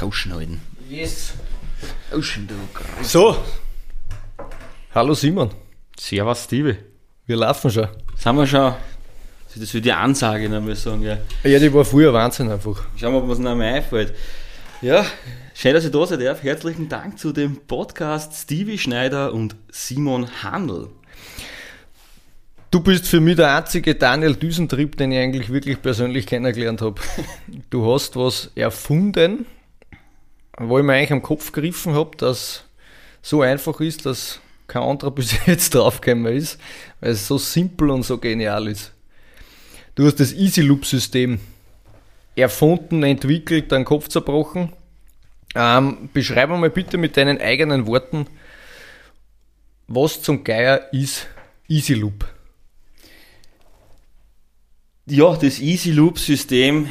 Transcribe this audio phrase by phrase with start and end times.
[0.00, 0.60] Ausschneiden.
[0.88, 1.34] Yes.
[2.12, 2.56] Ausschneiden.
[3.02, 3.36] So.
[4.94, 5.50] Hallo Simon.
[5.98, 6.76] Servus, Stevie.
[7.26, 7.88] Wir laufen schon.
[8.16, 8.74] Sind wir schon.
[9.56, 11.02] Das wird die Ansage, dann muss ich sagen.
[11.02, 11.18] Ja.
[11.44, 12.84] Ja, die war früher Wahnsinn einfach.
[12.96, 14.14] Schauen wir, ob uns noch mehr einfällt.
[14.82, 15.06] Ja,
[15.54, 16.42] schön, dass ich da sein darf.
[16.42, 20.88] Herzlichen Dank zu dem Podcast Stevie Schneider und Simon Handel.
[22.72, 27.00] Du bist für mich der einzige Daniel Düsentrieb, den ich eigentlich wirklich persönlich kennengelernt habe.
[27.70, 29.46] Du hast was erfunden,
[30.58, 32.64] wo ich mir eigentlich am Kopf gegriffen habe, dass
[33.22, 36.58] so einfach ist, dass kein anderer bis jetzt draufgekommen ist,
[37.00, 38.92] weil es so simpel und so genial ist.
[39.94, 41.38] Du hast das Easy Loop System
[42.36, 44.72] erfunden, entwickelt, deinen Kopf zerbrochen.
[45.54, 48.26] Ähm, beschreib mal bitte mit deinen eigenen Worten,
[49.86, 51.28] was zum Geier ist
[51.68, 52.26] Easy Loop.
[55.06, 56.88] Ja, das Easy Loop System,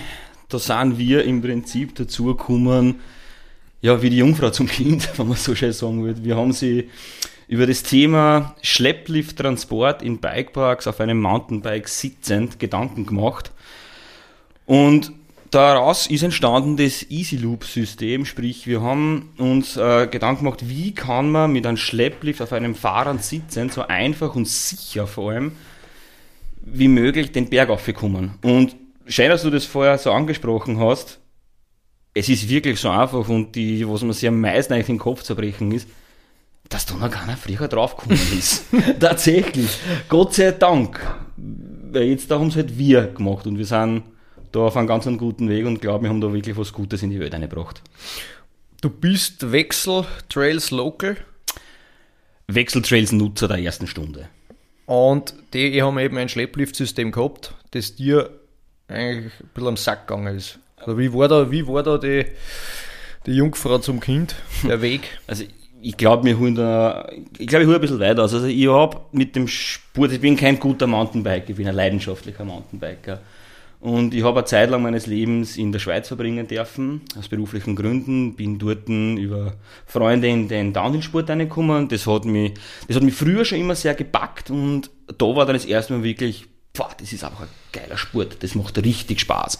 [0.48, 3.02] da sind wir im Prinzip dazu gekommen,
[3.84, 6.24] ja, wie die Jungfrau zum Kind, wenn man so schön sagen würde.
[6.24, 6.90] Wir haben sie
[7.50, 13.52] über das Thema Schlepplift-Transport in Bikeparks auf einem Mountainbike sitzend Gedanken gemacht.
[14.66, 15.12] Und
[15.52, 20.96] daraus ist entstanden das Easy Loop System, sprich wir haben uns äh, Gedanken gemacht, wie
[20.96, 25.52] kann man mit einem Schlepplift auf einem Fahrrad sitzend so einfach und sicher vor allem
[26.66, 28.36] wie möglich den Berg aufkommen.
[28.42, 31.20] Und schön, dass du das vorher so angesprochen hast.
[32.14, 35.24] Es ist wirklich so einfach und die, was man sich am meisten eigentlich den Kopf
[35.24, 35.88] zerbrechen ist,
[36.70, 38.66] dass da noch keiner früher draufgekommen ist.
[39.00, 39.70] Tatsächlich.
[40.10, 41.00] Gott sei Dank.
[41.36, 44.04] Weil jetzt da haben es halt wir gemacht und wir sind
[44.52, 47.10] da auf einem ganz guten Weg und glaube, wir haben da wirklich was Gutes in
[47.10, 47.82] die Welt eingebracht.
[48.82, 51.18] Du bist Wechsel Trails Local.
[52.48, 54.30] Wechseltrails-Nutzer der ersten Stunde.
[54.86, 58.30] Und die haben eben ein Schleppliftsystem gehabt, das dir
[58.88, 60.60] eigentlich ein bisschen am Sack gegangen ist.
[60.86, 62.26] Also wie war da, wie war da die,
[63.26, 65.02] die Jungfrau zum Kind, der Weg?
[65.28, 65.44] Also
[65.82, 68.34] ich glaube, wir holen da, ich glaube, ich hole ein bisschen weiter aus.
[68.34, 72.46] Also ich habe mit dem Sport, ich bin kein guter Mountainbiker, ich bin ein leidenschaftlicher
[72.46, 73.20] Mountainbiker.
[73.84, 77.76] Und ich habe eine Zeit lang meines Lebens in der Schweiz verbringen dürfen, aus beruflichen
[77.76, 78.34] Gründen.
[78.34, 79.56] Bin dort über
[79.86, 81.90] Freunde in den Downhill-Sport reingekommen.
[81.90, 82.54] Das hat, mich,
[82.88, 86.04] das hat mich früher schon immer sehr gepackt und da war dann das erste Mal
[86.04, 88.38] wirklich, boah, das ist einfach ein geiler Sport.
[88.40, 89.60] Das macht richtig Spaß.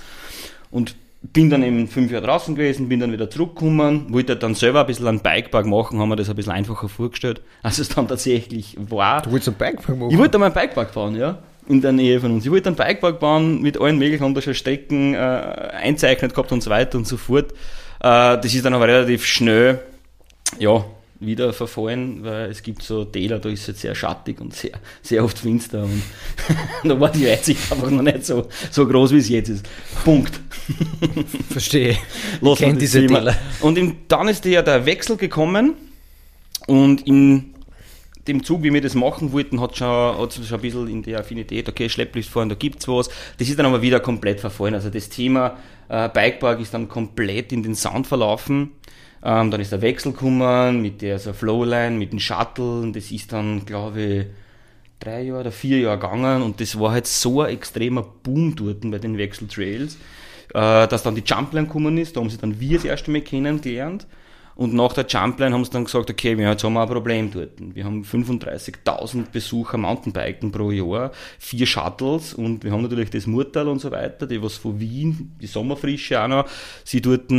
[0.72, 4.82] Und bin dann eben fünf Jahre draußen gewesen, bin dann wieder zurückgekommen, wollte dann selber
[4.82, 8.08] ein bisschen einen Bikepark machen, haben wir das ein bisschen einfacher vorgestellt, als es dann
[8.08, 9.22] tatsächlich war.
[9.22, 10.12] Du wolltest einen Bikepark machen?
[10.12, 12.46] Ich wollte mal einen Bikepark bauen, ja in der Nähe von uns.
[12.46, 16.70] Ich wollte einen Bikepark bauen mit allen möglichen unterschiedlichen Strecken äh, einzeichnet gehabt und so
[16.70, 17.52] weiter und so fort.
[18.02, 19.80] Äh, das ist dann aber relativ schnell,
[20.60, 20.84] ja,
[21.20, 24.72] wieder verfallen, weil es gibt so Täler, da ist es jetzt sehr schattig und sehr,
[25.02, 26.02] sehr oft finster und
[26.84, 29.66] da war die Weitsicht einfach noch nicht so, so groß, wie es jetzt ist.
[30.04, 30.40] Punkt.
[31.50, 31.98] Verstehe.
[32.42, 33.36] Lass ich diese Täler.
[33.62, 35.76] Und im, dann ist ja der Wechsel gekommen
[36.68, 37.54] und im
[38.28, 41.20] dem Zug, wie wir das machen wollten, hat schon, hat schon ein bisschen in der
[41.20, 43.10] Affinität, okay, Schlepplift fahren, da gibt's was.
[43.38, 44.74] Das ist dann aber wieder komplett verfallen.
[44.74, 45.58] Also das Thema
[45.90, 48.72] äh, Bikepark ist dann komplett in den Sound verlaufen.
[49.26, 52.82] Ähm, dann ist der Wechsel gekommen mit der so Flowline, mit dem Shuttle.
[52.82, 54.26] Und das ist dann, glaube ich,
[55.00, 56.42] drei Jahre oder vier Jahre gegangen.
[56.42, 59.98] Und das war halt so ein extremer Boom dort bei den Wechseltrails,
[60.54, 63.22] äh, dass dann die Jumpline gekommen ist, da haben sie dann wir das erste Mal
[63.22, 64.08] kennengelernt.
[64.56, 67.32] Und nach der Jumpline haben sie dann gesagt, okay, wir, jetzt haben wir ein Problem
[67.32, 67.52] dort.
[67.58, 72.36] Wir haben 35.000 Besucher Mountainbiken pro Jahr, vier Shuttles.
[72.36, 76.22] Und wir haben natürlich das Murtal und so weiter, die was von Wien, die Sommerfrische
[76.22, 76.46] auch noch,
[76.84, 77.32] sie dort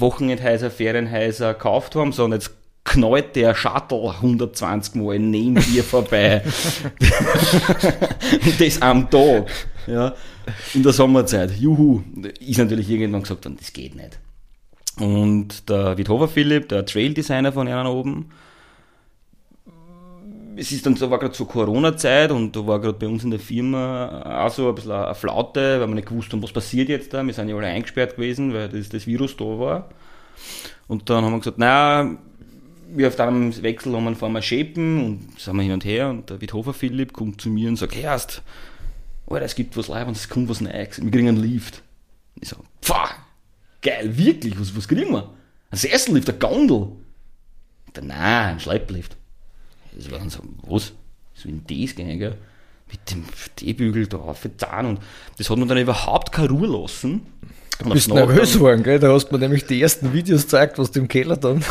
[0.00, 2.52] Wochenendhäuser, Ferienhäuser gekauft haben, sondern jetzt
[2.84, 6.42] knallt der Shuttle 120 Mal neben dir vorbei.
[8.58, 9.50] das am Tag.
[9.86, 10.14] Ja,
[10.74, 11.52] in der Sommerzeit.
[11.58, 12.02] Juhu.
[12.40, 14.18] Ist natürlich irgendwann gesagt worden, das geht nicht.
[14.98, 18.30] Und der Withover Philipp, der Trail-Designer von ihnen oben,
[20.58, 23.30] es ist dann so, war gerade zur Corona-Zeit und da war gerade bei uns in
[23.30, 26.88] der Firma auch so ein bisschen eine Flaute, weil wir nicht gewusst haben, was passiert
[26.88, 27.24] jetzt da.
[27.24, 29.88] Wir sind ja alle eingesperrt gewesen, weil das, das Virus da war.
[30.88, 32.16] Und dann haben wir gesagt, naja,
[32.90, 36.08] wir auf einem Wechsel haben wir fahren wir shapen und sind wir hin und her
[36.08, 38.42] und der Withofer Philipp kommt zu mir und sagt, hey, erst,
[39.28, 41.82] es gibt was live und es kommt was Neues, wir kriegen einen Lift.
[42.34, 43.10] Und ich so, pfah,
[43.82, 45.30] geil, wirklich, was, was kriegen wir?
[45.70, 46.88] Ein Sessellift, ein Gondel.
[48.00, 49.17] Nein, ein Schlepplift.
[49.98, 50.92] Das war dann so, was?
[51.34, 52.36] So in das gehen, gell?
[52.90, 55.00] Mit dem Stehbügel da aufgetan und
[55.36, 57.22] das hat man dann überhaupt keine Ruhe lassen.
[57.80, 58.98] Du bist nervös geworden, gell?
[58.98, 61.62] Da hast du mir nämlich die ersten Videos gezeigt, was du im Keller dann.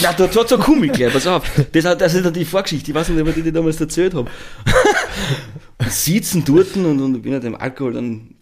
[0.00, 1.50] ja, da hat so Kummel gleich, pass auf.
[1.72, 4.30] Das, das ist dann die Vorgeschichte, ich weiß nicht, ob ich die damals erzählt habe.
[5.88, 8.34] Sitzen dort und, und bin halt dem Alkohol dann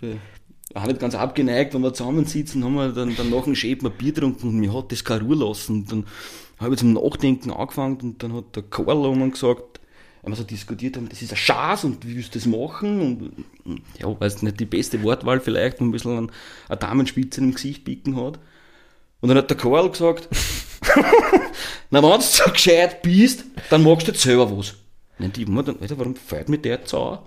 [0.75, 3.97] auch nicht ganz abgeneigt, wenn wir zusammensitzen, haben wir dann, dann nach dem Schäden ein
[3.97, 5.77] Bier getrunken und mir hat das keine Ruhe lassen.
[5.77, 6.07] Und dann
[6.58, 9.81] habe ich zum Nachdenken angefangen und dann hat der Karl um gesagt,
[10.22, 13.00] wenn wir so diskutiert haben, das ist ein Schatz und wie willst du das machen?
[13.00, 16.31] Und, und ja, weiß nicht, die beste Wortwahl vielleicht, ein bisschen
[16.69, 18.38] eine Damenspitze im Gesicht bicken hat.
[19.20, 20.28] Und dann hat der Karl gesagt,
[21.90, 24.75] na, wenn du so gescheit bist, dann magst du jetzt selber was.
[25.19, 27.19] Und ich immer dann, Alter, warum fällt mir der jetzt an?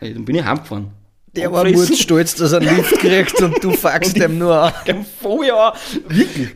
[0.00, 0.90] Dann bin ich heimgefahren.
[1.34, 5.04] Der war gut stolz, dass er einen Lift kriegt und du fuckst ihm nur an.
[5.20, 5.74] Voll ja,
[6.06, 6.50] wirklich.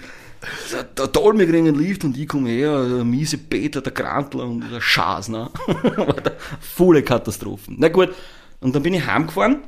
[0.96, 5.28] Der einen Lift und ich komme her, der miese Peter, der Grantler und der Schaß,
[5.28, 5.50] ne?
[6.60, 7.76] Volle Katastrophen.
[7.78, 8.10] Na gut,
[8.60, 9.64] und dann bin ich heimgefahren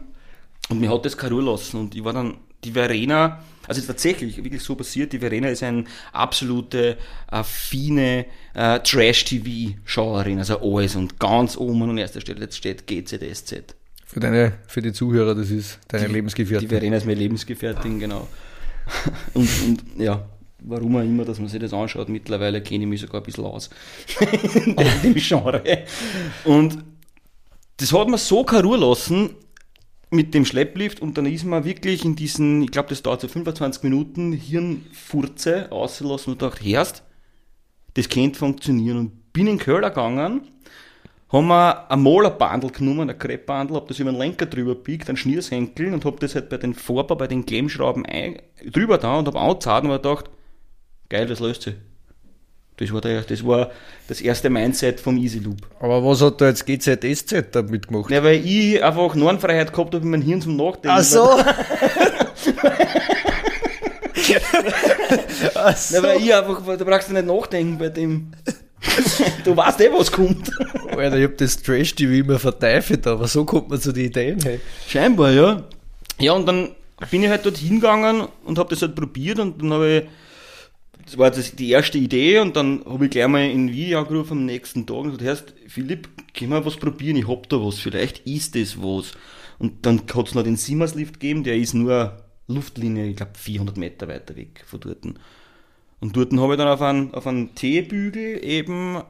[0.69, 4.37] und mir hat das keine Ruhe lassen und ich war dann, die Verena, also tatsächlich
[4.37, 11.57] wirklich so passiert, die Verena ist eine absolute, affine äh, Trash-TV-Schauerin, also alles und ganz
[11.57, 13.75] oben an erster Stelle jetzt steht GZSZ.
[14.05, 16.69] Für, deine, für die Zuhörer, das ist deine die, Lebensgefährtin.
[16.69, 18.29] Die Verena ist meine Lebensgefährtin, genau.
[19.35, 20.29] Und, und ja,
[20.63, 23.45] warum auch immer, dass man sich das anschaut, mittlerweile kenne ich mich sogar ein bisschen
[23.45, 23.71] aus.
[24.65, 25.63] in dem Genre.
[26.45, 26.79] Und
[27.77, 29.31] das hat mir so keine Ruhe lassen
[30.11, 33.29] mit dem Schlepplift und dann ist man wirklich in diesen, ich glaube, das dauert so
[33.29, 37.05] 25 Minuten, Hirnfurze ausgelassen und dachte, Herst,
[37.95, 38.99] das könnte funktionieren.
[38.99, 40.43] Und bin in Köln gegangen
[41.33, 45.17] haben wir ein Malerbandel genommen, ein Kreppbandel, hab das über den Lenker drüber biegt, ein
[45.17, 49.29] Schniersenkel und hab das halt bei den Vorbau, bei den Klemmschrauben ein, drüber da und
[49.29, 50.31] hab angezahlt und hab gedacht,
[51.11, 51.75] geil, das löst sich.
[52.79, 53.71] Das war, der, das war
[54.09, 55.59] das erste Mindset vom Easy Loop.
[55.81, 58.11] Aber was hat da jetzt GZSZ damit gemacht?
[58.11, 60.89] Ja, weil ich einfach Normfreiheit gehabt habe in meinem Hirn zum Nachdenken.
[60.89, 61.39] Ach so.
[65.55, 65.97] Ach so.
[65.97, 68.33] Ja, weil ich einfach, da brauchst du nicht nachdenken bei dem.
[69.45, 70.51] du weißt eh, was kommt.
[70.97, 74.41] Alter, ich hab das Trash-TV immer verteifelt, aber so kommt man zu den Ideen.
[74.43, 74.59] Hey.
[74.87, 75.65] Scheinbar, ja.
[76.19, 76.71] Ja, und dann
[77.11, 80.05] bin ich halt dort hingegangen und hab das halt probiert und dann habe ich,
[81.11, 84.39] das war das die erste Idee und dann habe ich gleich mal in Video angerufen
[84.39, 88.21] am nächsten Tag und gesagt, Philipp, können wir was probieren, ich hab da was, vielleicht
[88.27, 89.13] ist das was.
[89.59, 93.77] Und dann hat es noch den Siemens-Lift gegeben, der ist nur Luftlinie, ich glaube 400
[93.77, 95.05] Meter weiter weg von dort.
[95.99, 99.03] Und dort habe ich dann auf einen, auf einen Teebügel eben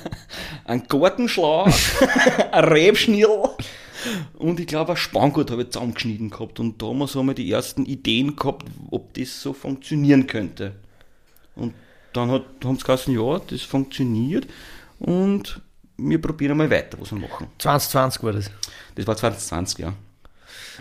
[0.66, 1.72] einen Gartenschlag,
[2.52, 3.56] ein Rebschnirl
[4.34, 6.60] und ich glaube, ein Spanngurt habe ich zusammengeschnitten gehabt.
[6.60, 10.74] Und damals haben wir die ersten Ideen gehabt, ob das so funktionieren könnte.
[11.58, 11.74] Und
[12.12, 14.46] dann hat, haben sie gesagt, ja, das funktioniert
[14.98, 15.60] und
[15.96, 17.48] wir probieren mal weiter, was wir machen.
[17.58, 18.50] 2020 war das?
[18.94, 19.92] Das war 2020, ja.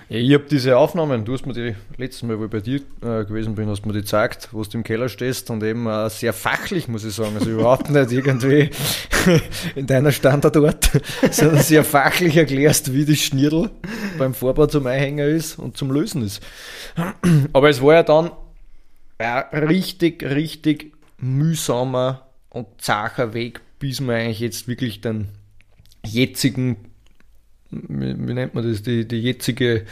[0.09, 2.77] Ja, ich habe diese Aufnahmen, du hast mir die letztes Mal, wo ich bei dir
[3.01, 6.09] äh, gewesen bin, hast mir die gezeigt, wo du im Keller stehst und eben äh,
[6.09, 7.35] sehr fachlich, muss ich sagen.
[7.35, 8.69] Also überhaupt nicht irgendwie
[9.75, 10.91] in deiner Standardort,
[11.31, 13.69] sondern sehr fachlich erklärst, wie das Schnirl
[14.17, 16.41] beim Vorbau zum Einhänger ist und zum Lösen ist.
[17.51, 18.31] Aber es war ja dann
[19.17, 25.29] ein richtig, richtig mühsamer und zacher Weg, bis man eigentlich jetzt wirklich den
[26.05, 26.77] jetzigen
[27.71, 29.85] wie, wie nennt man das, die, die jetzige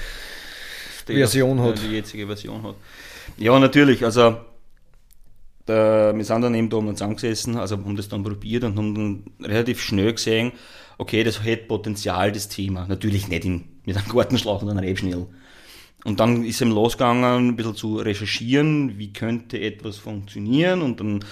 [1.01, 1.81] State Version hat.
[1.81, 2.75] Die jetzige Version hat.
[3.37, 4.37] Ja, natürlich, also
[5.65, 8.95] da, wir sind dann eben da um zusammengesessen, also haben das dann probiert und haben
[8.95, 10.51] dann relativ schnell gesehen,
[10.97, 12.85] okay, das hat Potenzial, das Thema.
[12.87, 15.27] Natürlich nicht in, mit einem Gartenschlauch und einem Rebschnell.
[16.05, 20.83] Und dann ist es losgegangen, ein bisschen zu recherchieren, wie könnte etwas funktionieren.
[20.83, 21.25] Und dann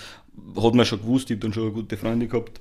[0.59, 2.59] hat man schon gewusst, ich habe dann schon gute Freunde gehabt,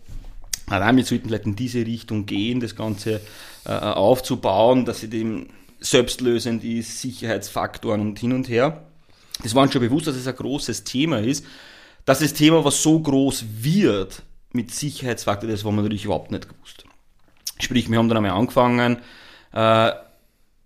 [0.66, 3.22] allein wir sollten vielleicht in diese Richtung gehen, das Ganze
[3.64, 5.46] äh, aufzubauen, dass sie dem
[5.80, 8.84] selbstlösend ist, Sicherheitsfaktoren und hin und her.
[9.42, 11.44] Das war uns schon bewusst, dass es ein großes Thema ist.
[12.04, 14.22] Dass das Thema, was so groß wird
[14.52, 16.84] mit Sicherheitsfaktoren, das war man natürlich überhaupt nicht gewusst.
[17.58, 18.98] Sprich, wir haben dann einmal angefangen,
[19.52, 19.92] äh,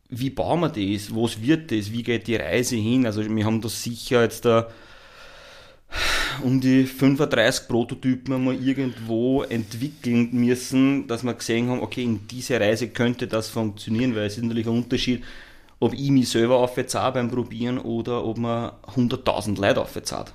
[0.08, 3.60] wie bauen wir das, was wird das, wie geht die Reise hin, also wir haben
[3.60, 4.68] das sicher jetzt da
[6.42, 12.60] um die 35 Prototypen einmal irgendwo entwickeln müssen, dass wir gesehen haben, okay, in dieser
[12.60, 15.22] Reise könnte das funktionieren, weil es ist natürlich ein Unterschied,
[15.78, 20.34] ob ich mich selber aufzahle beim Probieren oder ob man 100.000 Leute aufzahlt.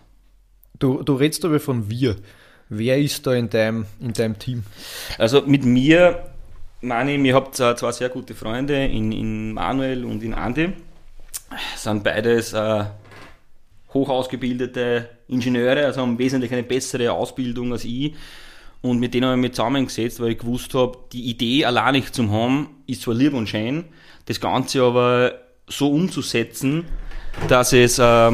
[0.79, 2.15] Du, du redest aber von wir.
[2.69, 4.63] Wer ist da in deinem, in deinem Team?
[5.17, 6.30] Also mit mir,
[6.81, 10.73] ich, ihr habt zwei sehr gute Freunde, in, in Manuel und in Andi.
[11.75, 12.85] Sind beides äh,
[13.93, 18.15] hoch ausgebildete Ingenieure, also haben wesentlich eine bessere Ausbildung als ich.
[18.81, 22.15] Und mit denen habe ich mich zusammengesetzt, weil ich gewusst habe, die Idee allein nicht
[22.15, 23.85] zu haben, ist zwar lieb und schön,
[24.25, 25.33] das Ganze aber
[25.67, 26.85] so umzusetzen,
[27.47, 28.31] dass es äh,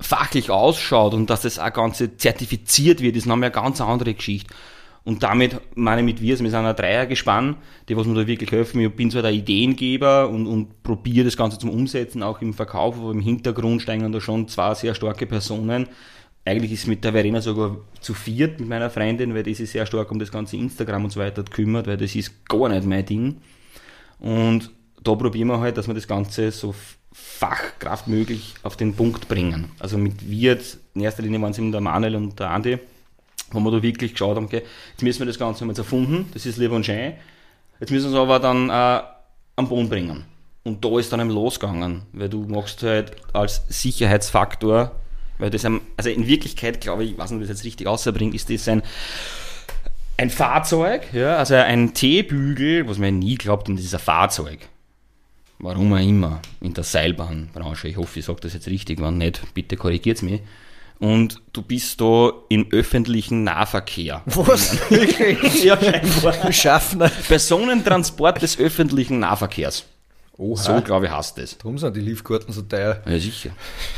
[0.00, 4.52] fachlich ausschaut und dass das auch Ganze zertifiziert wird, ist nochmal eine ganz andere Geschichte.
[5.04, 7.56] Und damit meine ich mit wir, wir sind ein Dreiergespann,
[7.88, 8.80] die was mir da wirklich helfen.
[8.80, 12.98] Ich bin zwar der Ideengeber und, und probiere das Ganze zum Umsetzen, auch im Verkauf,
[12.98, 15.88] aber im Hintergrund steigen da schon zwei sehr starke Personen.
[16.44, 19.86] Eigentlich ist mit der Verena sogar zu viert mit meiner Freundin, weil die sich sehr
[19.86, 23.04] stark um das ganze Instagram und so weiter kümmert, weil das ist gar nicht mein
[23.04, 23.36] Ding.
[24.18, 24.70] Und
[25.02, 26.74] da probieren wir halt, dass wir das Ganze so
[27.12, 29.70] fachkraftmöglich auf den Punkt bringen.
[29.78, 30.58] Also mit wir
[30.94, 32.78] in erster Linie waren es eben der Manuel und der Andi,
[33.52, 36.46] wo wir da wirklich geschaut haben, okay, jetzt müssen wir das Ganze jetzt erfunden, das
[36.46, 37.14] ist lieb und schön.
[37.80, 39.02] Jetzt müssen wir es aber dann äh,
[39.56, 40.24] am Boden bringen.
[40.62, 44.92] Und da ist dann eben losgegangen, weil du machst halt als Sicherheitsfaktor,
[45.38, 47.86] weil das, ein, also in Wirklichkeit, glaube ich, ich weiß nicht, ob das jetzt richtig
[47.86, 48.82] außerbringt, ist das ein,
[50.18, 54.58] ein Fahrzeug, ja, also ein T-Bügel, was man nie glaubt, und das ist ein Fahrzeug.
[55.58, 57.88] Warum auch immer, in der Seilbahnbranche.
[57.88, 60.40] Ich hoffe, ich sage das jetzt richtig, wenn nicht, bitte korrigiert mich
[61.00, 64.22] und du bist da im öffentlichen Nahverkehr.
[64.26, 64.78] Was?
[65.64, 66.52] Ja, scheinbar.
[66.52, 67.08] Schaffner.
[67.08, 69.84] Personentransport des öffentlichen Nahverkehrs.
[70.36, 70.56] Oha.
[70.56, 71.58] So, glaube ich, heißt das.
[71.58, 73.02] Darum sind die Liftkarten so teuer.
[73.06, 73.50] Ja, sicher.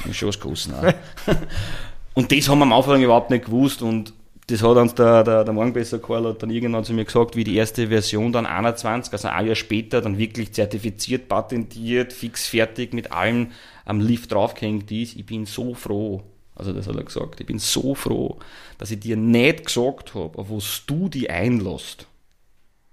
[0.09, 1.35] Ist schon was auch.
[2.15, 4.13] und das haben wir am Anfang überhaupt nicht gewusst und
[4.49, 7.45] das hat uns der, der, der Morgenbesser Karl hat dann irgendwann zu mir gesagt, wie
[7.45, 12.93] die erste Version dann 21, also ein Jahr später, dann wirklich zertifiziert, patentiert, fix fertig
[12.93, 13.49] mit allem
[13.85, 15.17] am Lift draufgehängt ist.
[15.17, 16.23] Ich bin so froh,
[16.55, 17.41] also das hat er gesagt.
[17.41, 18.39] Ich bin so froh,
[18.79, 22.07] dass ich dir nicht gesagt habe, auf was du die einlässt.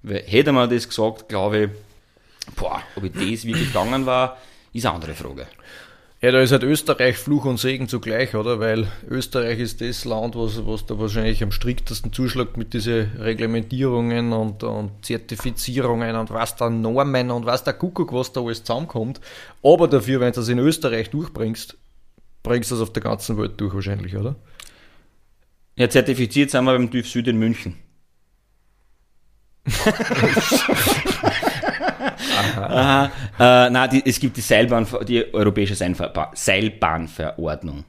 [0.01, 4.37] Weil hätte man das gesagt, glaube ich, boah, ob ich das wirklich gegangen war,
[4.73, 5.47] ist eine andere Frage.
[6.21, 8.59] Ja, da ist halt Österreich Fluch und Segen zugleich, oder?
[8.59, 14.33] Weil Österreich ist das Land, was, was da wahrscheinlich am striktesten zuschlägt mit diesen Reglementierungen
[14.33, 19.21] und, und Zertifizierungen und was da Normen und was der Kuckuck, was da alles zusammenkommt.
[19.63, 21.77] Aber dafür, wenn du das in Österreich durchbringst,
[22.43, 24.35] bringst du das auf der ganzen Welt durch wahrscheinlich, oder?
[25.75, 27.75] Ja, zertifiziert sind wir beim TÜV Süd in München.
[32.57, 33.11] Aha.
[33.39, 37.85] Äh, nein, die, es gibt die, Seilbahn, die europäische Seilba- Seilbahnverordnung.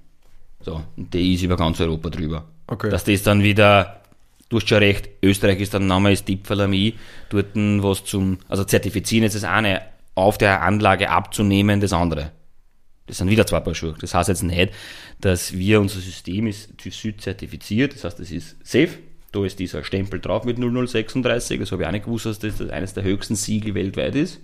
[0.61, 2.45] So, und die ist über ganz Europa drüber.
[2.67, 2.91] Okay.
[2.91, 4.03] Dass das dann wieder,
[4.49, 6.95] du hast schon recht, Österreich ist der Name, ist Tippfall am I,
[7.31, 9.83] dort was zum, also zertifizieren ist das eine,
[10.15, 12.33] auf der Anlage abzunehmen, das andere.
[13.11, 13.97] Das sind wieder zwei Paar Schuhe.
[14.01, 14.73] Das heißt jetzt nicht,
[15.21, 18.99] dass wir, unser System ist TÜV Süd zertifiziert, das heißt, es ist safe.
[19.33, 22.61] Da ist dieser Stempel drauf mit 0036, das habe ich auch nicht gewusst, dass das
[22.71, 24.41] eines der höchsten Siegel weltweit ist.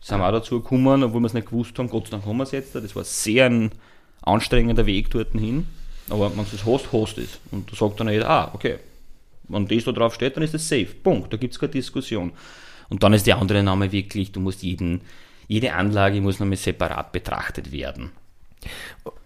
[0.00, 2.38] Sind wir auch dazu gekommen, obwohl wir es nicht gewusst haben, Gott sei Dank haben
[2.38, 2.74] wir es jetzt.
[2.74, 3.70] Das war sehr ein
[4.22, 5.66] anstrengender Weg dort hin.
[6.08, 7.40] Aber wenn du das hast, hast du es.
[7.50, 8.78] Und da sagt dann jeder, ah, okay,
[9.48, 10.86] wenn das da drauf steht, dann ist es safe.
[11.02, 11.30] Punkt.
[11.30, 12.32] Da gibt es keine Diskussion.
[12.88, 15.02] Und dann ist der andere Name wirklich, du musst jeden,
[15.50, 18.12] jede Anlage muss nochmal separat betrachtet werden.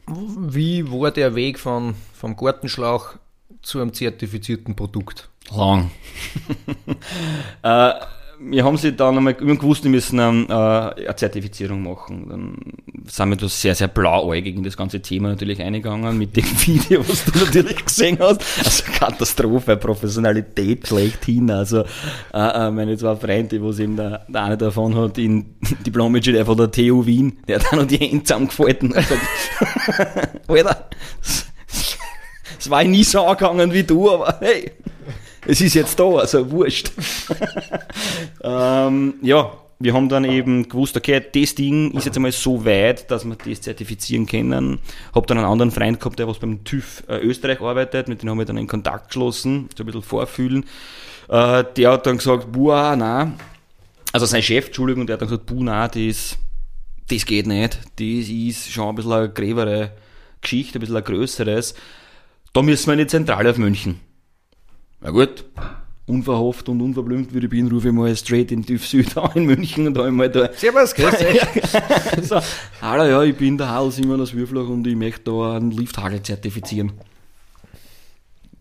[0.07, 3.17] Wie war der Weg von, vom Gartenschlauch
[3.61, 5.29] zu einem zertifizierten Produkt?
[5.55, 5.91] Lang.
[7.63, 7.93] äh,
[8.47, 12.27] wir haben sie dann einmal, wir haben gewusst, wir müssen ähm, äh, eine Zertifizierung machen.
[12.29, 12.57] Dann
[13.07, 17.07] sind wir da sehr, sehr blauäugig in das ganze Thema natürlich eingegangen mit dem Video,
[17.09, 18.43] was du natürlich gesehen hast.
[18.59, 21.51] Also Katastrophe, Professionalität schlechthin.
[21.51, 21.85] Also
[22.33, 26.57] äh, äh, meine zwei Freunde, was eben der, der eine davon hat, in Diplom-Ingenieur von
[26.57, 29.21] der TU Wien, der hat auch noch die Hände zusammengefalten gesagt,
[30.49, 30.89] Alter,
[32.59, 34.73] es war nie so angegangen wie du, aber hey,
[35.47, 36.91] es ist jetzt da, also wurscht.
[38.43, 43.11] ähm, ja, wir haben dann eben gewusst, okay, das Ding ist jetzt einmal so weit,
[43.11, 44.79] dass wir das zertifizieren können.
[45.15, 48.31] Hab dann einen anderen Freund gehabt, der was beim TÜV äh, Österreich arbeitet, mit dem
[48.31, 50.65] haben wir dann in Kontakt geschlossen, so ein bisschen vorfühlen.
[51.29, 53.35] Äh, der hat dann gesagt, boah, nein,
[54.13, 56.39] also sein Chef, Entschuldigung, der hat dann gesagt, boah, nein, das,
[57.09, 59.93] das geht nicht, das ist schon ein bisschen eine gräbere
[60.41, 61.75] Geschichte, ein bisschen ein größeres.
[62.53, 64.01] Da müssen wir in die Zentrale auf München.
[65.05, 65.45] Na gut,
[66.07, 69.45] unverhofft und unverblümt wie ich bin, rufe ich mal straight in TÜV Süd an in
[69.45, 70.49] München und da einmal da.
[70.55, 71.43] Servus, grüß dich.
[72.27, 72.41] so,
[72.81, 76.23] Hallo, ja, ich bin der Hal Simon aus Würflach und ich möchte da einen Lifthagel
[76.23, 76.93] zertifizieren.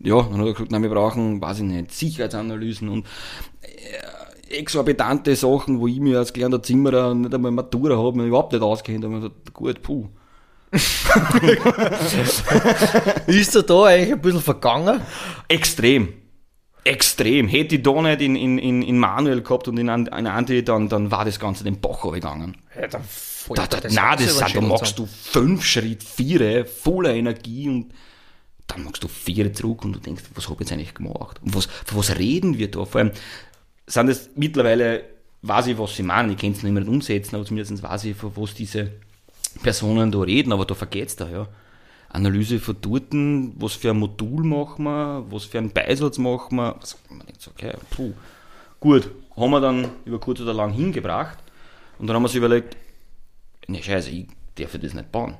[0.00, 3.06] Ja, dann hat er gesagt, nein, wir brauchen, weiß ich nicht, Sicherheitsanalysen und
[3.62, 8.52] äh, exorbitante Sachen, wo ich mir als gelernter Zimmerer nicht einmal Matura habe, mir überhaupt
[8.52, 9.02] nicht auskennt.
[9.02, 10.08] Habe ich gesagt, gut, puh.
[13.28, 15.00] Ist er da eigentlich ein bisschen vergangen?
[15.48, 16.12] Extrem.
[16.84, 17.48] Extrem.
[17.48, 20.88] Hätte ich da nicht in, in, in, in Manuel gehabt und in, in Andi, dann,
[20.88, 22.56] dann war das Ganze den Bach gegangen.
[22.78, 23.00] Ja, da
[23.54, 27.92] Da, da, nein, das sind, da machst du fünf Schritt, vier, voller Energie und
[28.66, 31.40] dann machst du vier zurück und du denkst, was habe ich jetzt eigentlich gemacht?
[31.42, 32.86] Und was, von was reden wir da?
[32.86, 33.12] Vor allem
[33.86, 35.04] sind es mittlerweile,
[35.42, 38.16] weiß ich, was sie meinen, ich kann es nicht mehr umsetzen, aber zumindest weiß ich,
[38.16, 38.92] von was diese
[39.62, 41.46] Personen da reden, aber da vergeht's da, ja.
[42.14, 46.76] Analyse von Torten, was für ein Modul machen wir, was für einen Beisatz machen wir.
[46.76, 48.12] Also, man denkt so, okay, puh,
[48.80, 51.38] gut, haben wir dann über kurz oder lang hingebracht
[51.98, 52.76] und dann haben wir uns überlegt,
[53.66, 55.36] ne scheiße, ich darf das nicht bauen.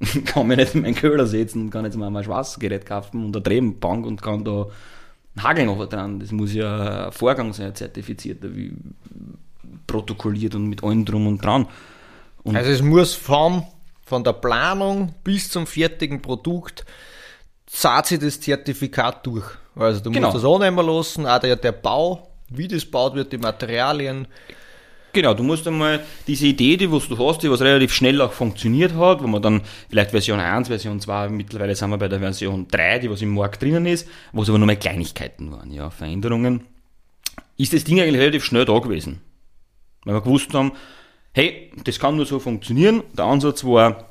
[0.00, 3.24] Ich kann mich nicht in meinen Köhler setzen und kann jetzt mal ein Schwarzgerät kaufen
[3.24, 4.66] und eine Drehbank und kann da
[5.38, 6.20] Hageln noch dran.
[6.20, 8.74] Das muss ja ein Vorgang sein, zertifizierter, wie
[9.86, 11.66] protokolliert und mit allem drum und dran.
[12.42, 13.66] Und also es muss vom,
[14.10, 16.84] von der Planung bis zum fertigen Produkt
[17.66, 19.46] zahlt sich das Zertifikat durch.
[19.76, 20.32] Also du genau.
[20.32, 24.26] musst das annehmen lassen, auch der, der Bau, wie das baut wird, die Materialien.
[25.12, 28.32] Genau, du musst einmal diese Idee, die was du hast, die was relativ schnell auch
[28.32, 32.18] funktioniert hat, wo man dann vielleicht Version 1, Version 2, mittlerweile sind wir bei der
[32.18, 35.70] Version 3, die was im Markt drinnen ist, wo es aber nur mal Kleinigkeiten waren,
[35.72, 36.64] ja, Veränderungen,
[37.56, 39.20] ist das Ding eigentlich relativ schnell da gewesen.
[40.04, 40.72] Weil wir gewusst haben,
[41.32, 43.02] hey, das kann nur so funktionieren.
[43.16, 44.04] Der Ansatz war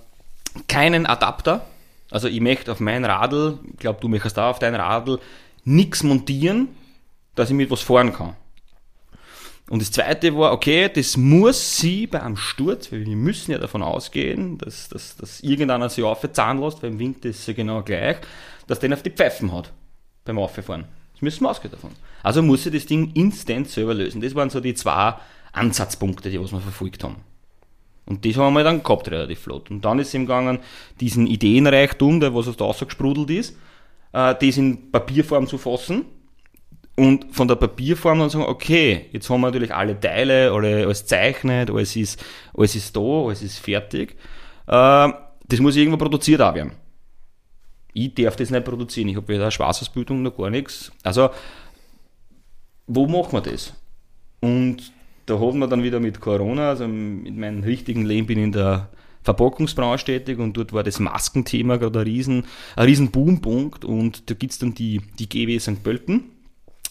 [0.68, 1.66] keinen Adapter.
[2.12, 5.20] Also ich möchte auf mein Radl, ich glaube, du möchtest da auf dein Radl,
[5.64, 6.70] nichts montieren,
[7.36, 8.36] dass ich mit was fahren kann.
[9.70, 13.60] Und das zweite war, okay, das muss sie bei einem Sturz, weil wir müssen ja
[13.60, 17.54] davon ausgehen, dass, dass, dass irgendeiner sich aufzahlen lässt, weil im Winter ist es ja
[17.54, 18.18] genau gleich,
[18.66, 19.72] dass der auf die Pfeifen hat
[20.26, 20.86] beim Auffahren.
[21.14, 21.92] Das müssen wir ausgehen davon.
[22.24, 24.22] Also muss sie das Ding instant selber lösen.
[24.22, 25.16] Das waren so die zwei
[25.54, 27.18] Ansatzpunkte, die was wir verfolgt haben.
[28.06, 29.70] Und das haben wir dann gehabt relativ flott.
[29.70, 30.60] Und dann ist es ihm gegangen,
[31.00, 33.56] diesen Ideenreichtum, der was aus der Aussage gesprudelt ist,
[34.14, 36.06] äh, das in Papierform zu fassen
[36.96, 41.06] und von der Papierform dann sagen, okay, jetzt haben wir natürlich alle Teile, alle, alles
[41.06, 44.18] zeichnet, alles ist, alles ist da, alles ist fertig.
[44.68, 45.10] Äh,
[45.48, 46.74] das muss irgendwo produziert auch werden.
[47.94, 50.92] Ich darf das nicht produzieren, ich habe weder Schwarzausbildung noch gar nichts.
[51.04, 51.30] Also,
[52.88, 53.74] wo machen wir das?
[54.42, 54.92] Und
[55.30, 58.52] da haben wir dann wieder mit Corona, also in meinem richtigen Leben bin ich in
[58.52, 58.90] der
[59.24, 62.46] Verpackungsbranche tätig und dort war das Maskenthema gerade ein riesen,
[62.76, 65.84] ein riesen Boompunkt und da gibt es dann die, die GW St.
[65.84, 66.32] Pölten.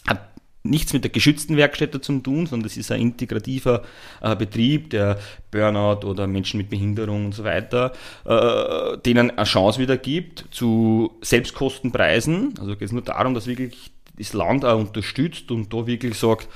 [0.07, 0.29] Hat
[0.63, 3.83] nichts mit der geschützten Werkstätte zu tun, sondern das ist ein integrativer
[4.21, 5.19] äh, Betrieb, der
[5.51, 7.93] Burnout oder Menschen mit Behinderung und so weiter,
[8.25, 12.53] äh, denen eine Chance wieder gibt zu Selbstkostenpreisen.
[12.59, 16.47] Also geht es nur darum, dass wirklich das Land auch unterstützt und da wirklich sagt,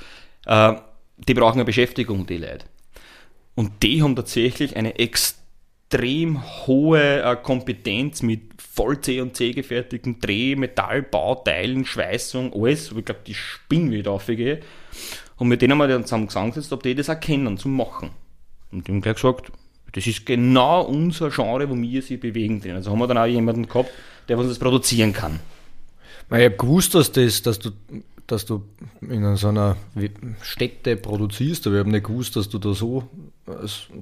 [0.45, 0.73] äh,
[1.17, 2.65] die brauchen eine Beschäftigung, die Leute.
[3.55, 10.19] Und die haben tatsächlich eine extrem hohe äh, Kompetenz mit voll C und C gefertigten
[10.19, 12.91] Dreh-, Metallbauteilen, Schweißung, alles.
[12.91, 14.61] Ich glaube, die spinnen wieder aufgehe.
[15.37, 18.11] Und mit denen haben wir dann zusammen zusammengesetzt, ob die das erkennen, zu machen.
[18.71, 19.51] Und die haben gleich gesagt,
[19.91, 22.75] das ist genau unser Genre, wo wir sie bewegen drin.
[22.75, 23.91] Also haben wir dann auch jemanden gehabt,
[24.27, 25.39] der uns das produzieren kann.
[26.29, 27.71] Ich habe gewusst, dass, das, dass du
[28.27, 28.63] dass du
[29.01, 29.75] in so einer
[30.41, 33.03] Stätte produzierst, aber ich habe nicht gewusst, dass du da so,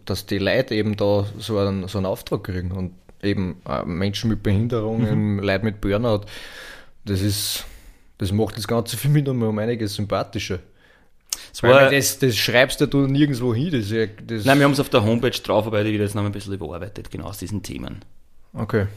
[0.05, 4.29] dass die Leute eben da so einen, so einen Auftrag kriegen und eben äh, Menschen
[4.29, 5.39] mit Behinderungen, mhm.
[5.39, 6.21] Leute mit Burnout,
[7.05, 7.65] das ist,
[8.17, 10.60] das macht das Ganze für mich nochmal um einiges sympathischer.
[11.51, 13.71] Das, Weil das, das schreibst du nirgendwo hin.
[13.71, 13.89] Das,
[14.25, 16.53] das Nein, wir haben es auf der Homepage drauf, aber ich das noch ein bisschen
[16.53, 18.03] überarbeitet, genau aus diesen Themen.
[18.53, 18.88] Okay.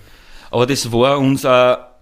[0.51, 1.94] Aber das war unser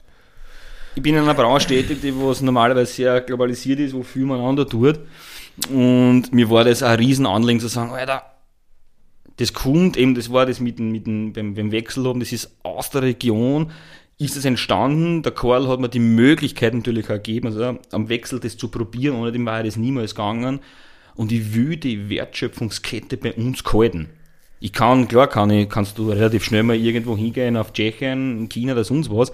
[0.94, 4.68] ich bin in einer Branche tätig, die was normalerweise sehr globalisiert ist, wo viel miteinander
[4.68, 5.00] tut.
[5.70, 8.22] Und mir war das ein Riesenanliegen zu sagen, Alter,
[9.36, 12.56] das kommt eben, das war das mit, mit dem, beim, beim Wechsel haben, das ist
[12.62, 13.70] aus der Region,
[14.18, 15.22] ist es entstanden.
[15.22, 19.16] Der Karl hat mir die Möglichkeit natürlich auch gegeben, also am Wechsel das zu probieren,
[19.16, 20.60] ohne dem war das niemals gegangen.
[21.14, 24.08] Und ich will die Wertschöpfungskette bei uns gehalten.
[24.60, 28.72] Ich kann, klar kann ich, kannst du relativ schnell mal irgendwo hingehen, auf Tschechien, China
[28.72, 29.32] oder sonst was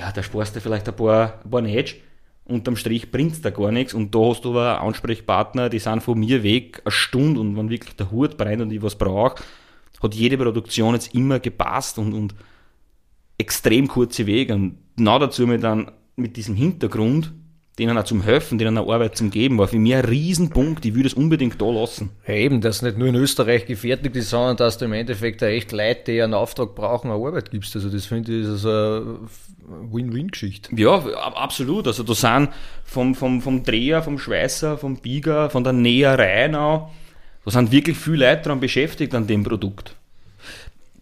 [0.00, 1.96] ja, da sparst du vielleicht ein paar, ein paar Netsch.
[2.44, 3.94] Unterm Strich bringt es da gar nichts.
[3.94, 7.70] Und da hast du aber Ansprechpartner, die sind von mir weg eine Stunde und wenn
[7.70, 9.42] wirklich der Hut brennt und ich was brauche,
[10.02, 12.34] hat jede Produktion jetzt immer gepasst und, und
[13.36, 14.54] extrem kurze Wege.
[14.54, 17.32] Und genau dazu mit, dann, mit diesem Hintergrund,
[17.80, 20.84] denen auch zum Helfen, denen eine Arbeit zum Geben, war für mich ein Riesenpunkt.
[20.84, 22.10] Ich würde es unbedingt da lassen.
[22.26, 25.72] Ja, eben, dass nicht nur in Österreich gefertigt ist, sondern dass du im Endeffekt echt
[25.72, 27.74] Leute, die einen Auftrag brauchen, eine Arbeit gibst.
[27.74, 30.70] Also das finde ich ist also eine Win-Win-Geschichte.
[30.76, 30.98] Ja,
[31.34, 31.86] absolut.
[31.86, 32.50] Also da sind
[32.84, 36.90] vom, vom, vom Dreher, vom Schweißer, vom Bieger, von der Näherei noch,
[37.44, 39.94] da sind wirklich viele Leute daran beschäftigt an dem Produkt.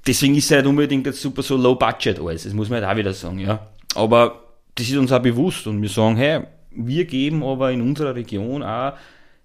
[0.06, 2.92] Deswegen ist es nicht unbedingt jetzt super so low budget alles, das muss man halt
[2.92, 3.66] auch wieder sagen, ja.
[3.94, 4.42] Aber
[4.74, 8.62] das ist uns auch bewusst und wir sagen, hey, wir geben aber in unserer Region
[8.62, 8.94] auch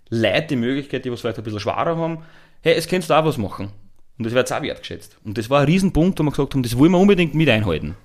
[0.09, 2.19] Leute die Möglichkeit, die was vielleicht ein bisschen schwerer haben,
[2.61, 3.69] hey, es kannst du auch was machen.
[4.17, 5.17] Und das wird auch wertgeschätzt.
[5.23, 7.95] Und das war ein Riesenpunkt, wo wir gesagt haben, das wollen wir unbedingt mit einhalten.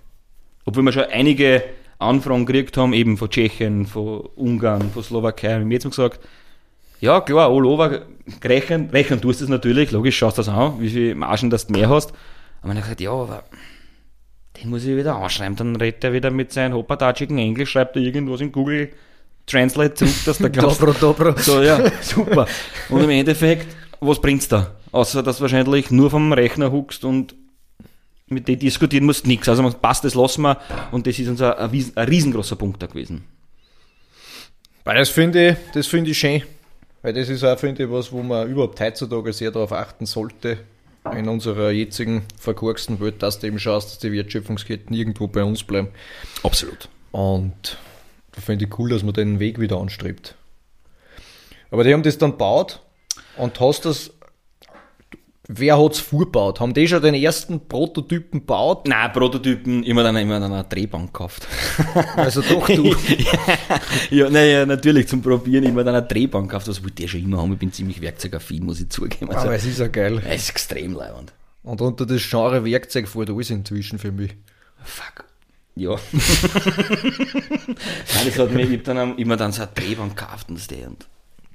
[0.64, 1.62] Obwohl wir schon einige
[1.98, 6.20] Anfragen gekriegt haben, eben von Tschechien, von Ungarn, von Slowakei, haben wir jetzt gesagt,
[7.00, 8.06] ja klar, all over,
[8.42, 11.74] rechnen, rechnen tust du es natürlich, logisch, schaust das an, wie viel Margen das du
[11.74, 12.12] mehr hast.
[12.62, 13.44] Aber dann gesagt, ja, aber
[14.56, 15.56] den muss ich wieder anschreiben.
[15.56, 18.90] Dann redet er wieder mit seinem hoppatatschigen Englisch, schreibt er irgendwas in Google
[19.48, 20.80] Translate zurück, dass der glaubt.
[20.80, 21.34] dobro, dobro.
[21.38, 22.46] So, ja, super.
[22.88, 23.66] Und im Endeffekt,
[24.00, 24.74] was bringt's da?
[24.92, 27.34] Außer, dass du wahrscheinlich nur vom Rechner huckst und
[28.28, 29.48] mit denen diskutieren musst, nichts.
[29.48, 30.58] Also, passt, das lassen wir.
[30.92, 33.24] Und das ist unser ein, ein riesengroßer Punkt da gewesen.
[34.84, 36.42] Weil das finde ich, das finde ich schön.
[37.02, 40.58] Weil das ist auch, finde ich, was, wo man überhaupt heutzutage sehr darauf achten sollte,
[41.14, 45.62] in unserer jetzigen verkorksten Welt, dass du eben schaust, dass die Wertschöpfungsketten irgendwo bei uns
[45.62, 45.88] bleiben.
[46.42, 46.88] Absolut.
[47.12, 47.78] Und
[48.40, 50.34] finde ich cool, dass man den Weg wieder anstrebt.
[51.70, 52.80] Aber die haben das dann gebaut
[53.36, 54.12] und hast das.
[55.50, 56.60] Wer hat es vorgebaut?
[56.60, 58.86] Haben die schon den ersten Prototypen gebaut?
[58.86, 61.46] Nein, Prototypen immer dann immer dann eine Drehbank gekauft.
[62.16, 62.94] Also doch du.
[64.10, 66.68] ja, naja, natürlich zum Probieren immer dann eine Drehbank gekauft.
[66.68, 67.54] Das wollte ich schon immer haben.
[67.54, 69.30] Ich bin ziemlich werkzeugaffin, muss ich zugeben.
[69.30, 70.20] Also, Aber es ist ja geil.
[70.26, 71.32] es ist extrem leibend.
[71.62, 74.34] Und unter das Genre Werkzeug fällt alles inzwischen für mich.
[74.84, 75.24] Fuck.
[75.78, 75.90] Ja.
[76.12, 77.76] Nein,
[78.26, 81.06] das hat mir, ich hab dann immer dann so eine Drehbank gekauft und, das, und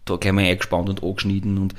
[0.05, 1.75] da gleich mal eingespannt und angeschnitten und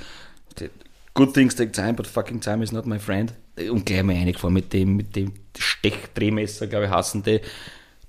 [1.15, 3.33] good things take time, but fucking time is not my friend.
[3.57, 7.41] Und gleich mal reingefahren mit dem, mit dem Stechdrehmesser, glaube ich, hassen die.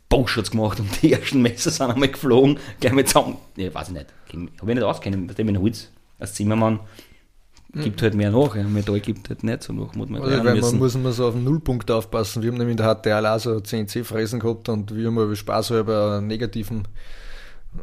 [0.08, 3.38] Bauschutz gemacht und die ersten Messer sind einmal geflogen, gleich mal zusammen.
[3.56, 4.08] Nee, weiß ich nicht.
[4.62, 5.90] Habe ich nicht auskennen, mit dem in Holz.
[6.20, 6.80] Als Zimmermann
[7.84, 8.56] gibt halt mehr nach.
[8.56, 11.34] Metall gibt halt nicht so nach, muss man Also, weil man muss immer so auf
[11.34, 12.42] den Nullpunkt aufpassen.
[12.42, 16.18] Wir haben nämlich in der HTL auch so CNC-Fräsen gehabt und wir haben aber spaßhalber
[16.18, 16.88] einen negativen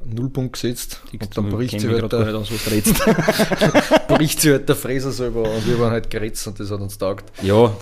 [0.05, 1.03] Nullpunkt gesetzt.
[1.13, 2.49] Und dann bricht mich halt der, aus,
[4.09, 6.99] bricht sich halt der Fräser selber und wir waren halt gerätzt und das hat uns
[6.99, 7.31] taugt.
[7.43, 7.75] Ja,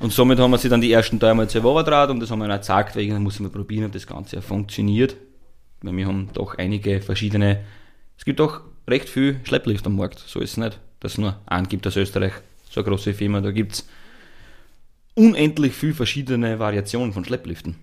[0.00, 2.48] und somit haben wir sie dann die ersten drei Mal draht und das haben wir
[2.48, 5.16] dann gezeigt, wegen dann muss man probieren, ob das Ganze funktioniert.
[5.82, 7.60] Weil wir haben doch einige verschiedene,
[8.18, 11.38] es gibt auch recht viel Schlepplift am Markt, so ist es nicht, dass es nur
[11.44, 12.32] einen gibt aus Österreich,
[12.70, 13.88] so eine große Firma, da gibt es
[15.14, 17.76] unendlich viel verschiedene Variationen von Schleppliften.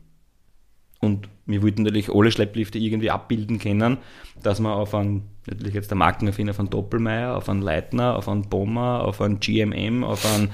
[1.00, 4.00] Und wir wollten natürlich alle Schlepplifte irgendwie abbilden können,
[4.42, 8.50] dass man auf einen, natürlich jetzt der Markenerfinder von Doppelmeier, auf einen Leitner, auf einen
[8.50, 10.50] Bomber, auf einen GMM, auf einen,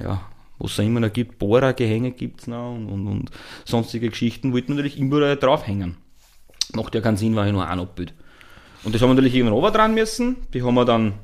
[0.00, 0.22] ja,
[0.60, 3.30] was es immer noch gibt, Bohrergehänge gibt es noch und, und, und
[3.64, 5.96] sonstige Geschichten, wollten natürlich immer draufhängen.
[6.72, 8.14] Macht ja keinen Sinn, wenn ich nur einen abbild.
[8.84, 10.36] Und das haben wir natürlich irgendwann oben dran müssen.
[10.52, 11.14] Die haben wir dann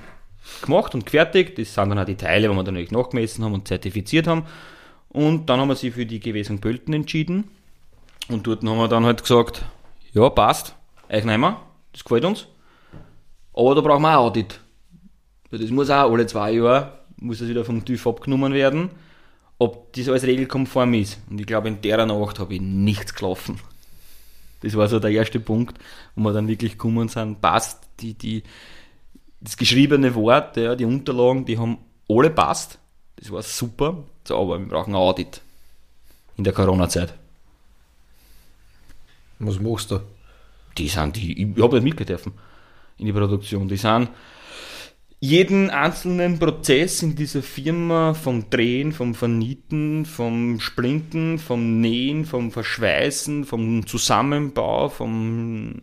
[0.62, 1.58] gemacht und gefertigt.
[1.58, 4.44] Das sind dann auch die Teile, die wir dann natürlich nachgemessen haben und zertifiziert haben.
[5.08, 6.42] Und dann haben wir sie für die GW.
[6.58, 7.44] Pölten entschieden.
[8.28, 9.64] Und dort haben wir dann halt gesagt,
[10.12, 10.74] ja, passt,
[11.08, 11.60] euch nehmen wir,
[11.92, 12.46] das gefällt uns.
[13.54, 14.60] Aber da brauchen wir auch Audit.
[15.50, 18.90] Das muss auch alle zwei Jahre, muss das wieder vom TÜV abgenommen werden,
[19.58, 21.20] ob das alles regelkonform ist.
[21.30, 23.58] Und ich glaube, in der Nacht habe ich nichts gelaufen.
[24.60, 25.78] Das war so der erste Punkt,
[26.14, 28.42] wo wir dann wirklich gekommen sind, passt, die, die,
[29.40, 32.78] das geschriebene Wort, ja, die Unterlagen, die haben alle passt.
[33.16, 34.04] Das war super.
[34.24, 35.40] So, aber wir brauchen ein Audit.
[36.36, 37.14] In der Corona-Zeit.
[39.38, 40.00] Was machst du?
[40.76, 42.32] Die sind die, ich habe nicht mitgehen dürfen
[42.98, 43.68] in die Produktion.
[43.68, 44.10] Die sind
[45.20, 52.52] jeden einzelnen Prozess in dieser Firma vom Drehen, vom Vernieten, vom Splinten, vom Nähen, vom
[52.52, 55.74] Verschweißen, vom Zusammenbau, vom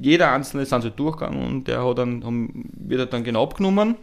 [0.00, 3.96] jeder einzelne sind so durchgegangen und der hat dann, haben, wird er dann genau abgenommen.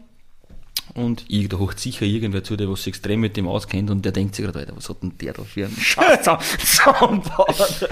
[0.95, 4.03] Und ich, da hocht sicher irgendwer zu, der was sich extrem mit dem auskennt und
[4.05, 6.27] der denkt sich gerade, Alter, was hat denn der da für einen Scheiß
[6.59, 7.89] zusammengebaut?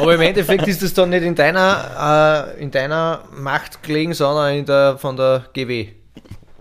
[0.00, 4.56] Aber im Endeffekt ist es dann nicht in deiner, äh, in deiner Macht gelegen, sondern
[4.56, 5.97] in der, von der GW.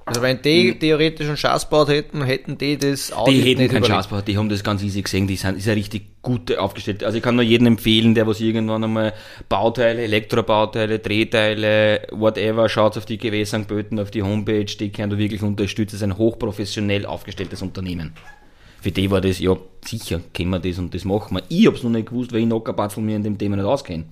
[0.07, 3.25] Also wenn die theoretisch einen Schatz gebaut hätten, hätten die das Mhm.
[3.25, 3.83] Die hätten keinen.
[3.83, 7.03] Chance gehabt, die haben das ganz easy gesehen, die sind, ist ja richtig gute aufgestellt.
[7.03, 9.13] Also ich kann nur jedem empfehlen, der was irgendwann einmal
[9.49, 13.67] Bauteile, Elektrobauteile, Drehteile, whatever, schaut auf die GW St.
[13.67, 18.13] Pölten, auf die Homepage, die können du wirklich unterstützen, das ist ein hochprofessionell aufgestelltes Unternehmen.
[18.79, 21.43] Für die war das, ja, sicher können wir das und das machen wir.
[21.49, 24.05] Ich hab's noch nicht gewusst, weil ich paar von mir in dem Thema nicht auskenne.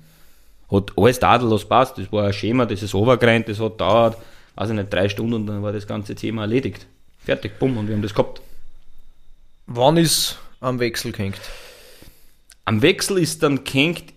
[0.70, 4.18] Hat alles tadellos passt, das war ein Schema, das ist overgerannt, das hat dauert,
[4.58, 6.88] ich nicht, drei Stunden und dann war das ganze Thema erledigt.
[7.20, 8.42] Fertig, bumm, und wir haben das gehabt.
[9.68, 11.40] Wann ist am Wechsel gehängt?
[12.66, 14.14] Am Wechsel ist dann gehängt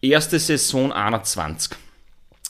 [0.00, 1.72] erste Saison 21.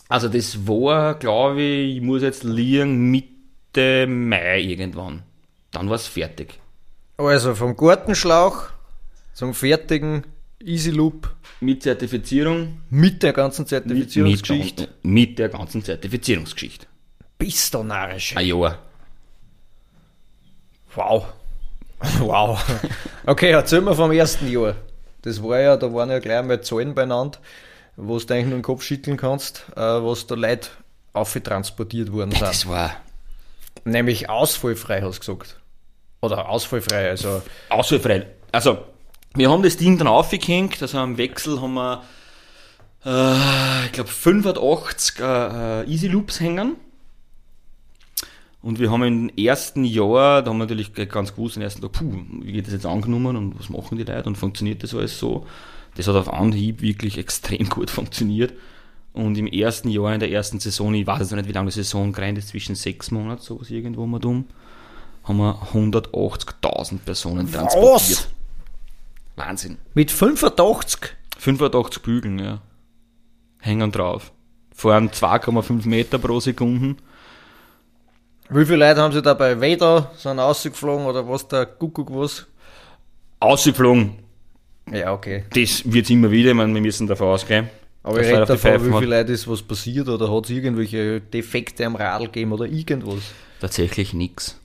[0.09, 5.23] Also das war, glaube ich, ich muss jetzt liegen, Mitte Mai irgendwann.
[5.73, 6.59] Dann war es fertig.
[7.16, 8.64] Also vom Gartenschlauch
[9.35, 10.25] zum fertigen
[10.62, 12.81] Easy Loop Mit Zertifizierung.
[12.90, 14.83] mit der ganzen Mit, Zertifizierungsgeschichte.
[15.03, 16.87] mit, mit der ganzen Zertifizierungsgeschichte.
[17.40, 18.37] Bis da narrisch.
[18.37, 18.79] Ein Jahr.
[20.94, 21.26] Wow.
[22.20, 22.59] Wow.
[23.26, 24.74] Okay, erzähl mir vom ersten Jahr.
[25.20, 27.38] Das war ja, da waren ja gleich mal Zahlen beieinander,
[27.96, 30.70] wo du eigentlich nur den Kopf schütteln kannst, äh, was da Leute
[31.12, 32.40] aufgetransportiert worden sind.
[32.40, 32.92] Das war
[33.85, 35.61] Nämlich ausfallfrei, hast du gesagt.
[36.22, 38.26] Oder ausfallfrei, also ausfallfrei.
[38.53, 38.79] also
[39.35, 42.03] wir haben das Ding dann aufgehängt, also am Wechsel haben wir,
[43.05, 46.76] äh, ich glaube, 85 äh, Easy Loops hängen.
[48.62, 51.92] Und wir haben im ersten Jahr, da haben wir natürlich ganz gewusst, im ersten Tag,
[51.92, 55.18] puh, wie geht das jetzt angenommen und was machen die Leute und funktioniert das alles
[55.18, 55.46] so?
[55.94, 58.53] Das hat auf Anhieb wirklich extrem gut funktioniert.
[59.12, 61.70] Und im ersten Jahr, in der ersten Saison, ich weiß jetzt noch nicht, wie lange
[61.70, 64.44] die Saison gerannt ist, zwischen sechs Monaten, sowas irgendwo mal dumm,
[65.25, 68.18] haben wir 180.000 Personen transportiert.
[68.18, 68.29] Was?
[69.37, 69.79] Wahnsinn.
[69.94, 71.16] Mit 85?
[71.38, 72.61] 85 Bügeln, ja.
[73.59, 74.33] Hängen drauf.
[74.73, 76.96] Fahren 2,5 Meter pro Sekunde.
[78.51, 82.47] Wie viele Leute haben sie da bei Vader, sind rausgeflogen oder was der Kuckuck was?
[83.39, 84.15] Ausgeflogen.
[84.93, 85.45] Ja, okay.
[85.55, 87.69] Das wird immer wieder, ich meine, wir müssen davon ausgehen.
[88.03, 91.87] Aber ich rede davon, wie viele Leute ist was passiert oder hat es irgendwelche Defekte
[91.87, 93.21] am Radl gegeben oder irgendwas?
[93.61, 94.59] Tatsächlich nichts.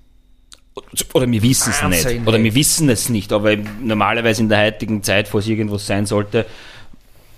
[1.14, 2.28] Oder wir wissen es nicht.
[2.28, 3.32] Oder wir wissen es nicht.
[3.32, 6.46] Aber normalerweise in der heutigen Zeit, falls irgendwas sein sollte,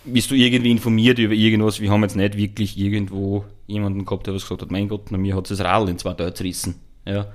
[0.08, 1.80] bist du irgendwie informiert über irgendwas.
[1.80, 5.18] Wir haben jetzt nicht wirklich irgendwo jemanden gehabt, der was gesagt hat, mein Gott, na,
[5.18, 6.76] mir hat das Radl in zwei Teile zerrissen.
[7.06, 7.28] Ja.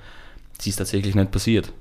[0.56, 1.72] Das ist tatsächlich nicht passiert.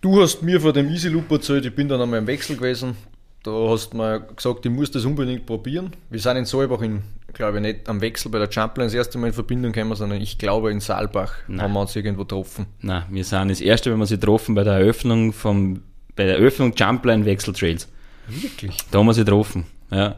[0.00, 2.96] Du hast mir vor dem Easy Loop erzählt, ich bin dann einmal im Wechsel gewesen.
[3.42, 5.92] Da hast du mir gesagt, ich muss das unbedingt probieren.
[6.10, 9.18] Wir sind in Solbach, in, glaube ich, nicht am Wechsel bei der Champion das erste
[9.18, 12.66] Mal in Verbindung gekommen, sondern ich glaube in Saalbach haben wir uns irgendwo getroffen.
[12.80, 15.82] Na, wir sind das erste, wenn wir sie getroffen bei der Eröffnung vom,
[16.16, 17.88] bei der Eröffnung Jumpline Wechseltrails.
[18.28, 18.76] Wirklich?
[18.90, 19.66] Da haben wir sie getroffen.
[19.90, 20.16] Ja.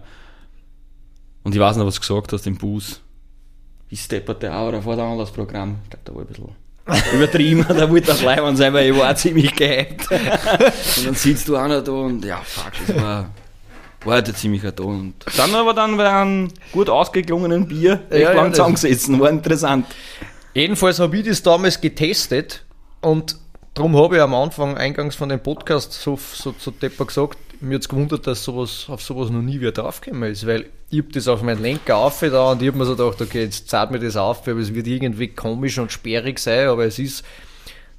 [1.43, 3.01] Und ich weiß noch, was du gesagt hast im Bus.
[3.91, 5.79] Ich stepperte auch, oder war da das Programm?
[5.85, 9.15] Ich glaube, da war ein bisschen übertrieben, da wollte das Leibwand sein, weil ich war
[9.17, 10.11] ziemlich gehypt.
[10.11, 13.31] und dann sitzt du einer da und ja, fuck, das war,
[14.05, 15.15] war halt ein ziemlicher Ton.
[15.37, 19.31] Dann aber dann bei einem gut ausgeklungenen Bier echt Ja, ja, lang das- zusammengesessen, war
[19.31, 19.87] interessant.
[20.55, 22.65] Jedenfalls habe ich das damals getestet
[23.01, 23.37] und
[23.75, 27.75] darum habe ich am Anfang eingangs von dem Podcast so, so, so depper gesagt, mir
[27.77, 31.13] hat es gewundert, dass sowas, auf sowas noch nie wieder draufgekommen ist, weil ich habe
[31.13, 33.91] das auf meinen Lenker auf da und ich habe mir so gedacht, okay, jetzt zahlt
[33.91, 37.25] mir das auf, aber es wird irgendwie komisch und sperrig sein, aber es ist,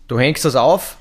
[0.07, 0.97] du hängst das auf,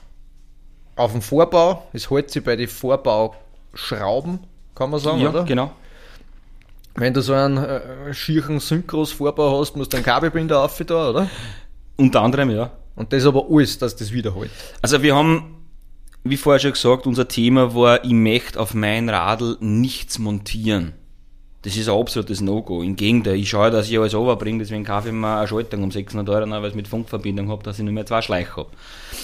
[0.97, 4.41] auf dem Vorbau, es hält sich bei den Vorbauschrauben,
[4.75, 5.45] kann man sagen, Ja, oder?
[5.45, 5.73] genau.
[6.95, 11.31] Wenn du so einen äh, schierchen Synchros-Vorbau hast, musst du einen Kabelbinder auf da, oder?
[11.97, 12.73] Unter anderem, ja.
[12.97, 14.51] Und das aber alles, dass das wiederholt.
[14.83, 15.58] Also wir haben,
[16.25, 20.93] wie vorher schon gesagt, unser Thema war, ich möchte auf mein Radl nichts montieren.
[21.63, 22.83] Das ist ein absolutes No-Go.
[22.83, 25.91] Im Gegenteil, ich schaue, dass ich alles overbringe, deswegen kaufe ich mir eine Schaltung um
[25.91, 28.71] 600 Euro, weil ich mit Funkverbindung habe, dass ich nur mehr zwei Schleiche habe.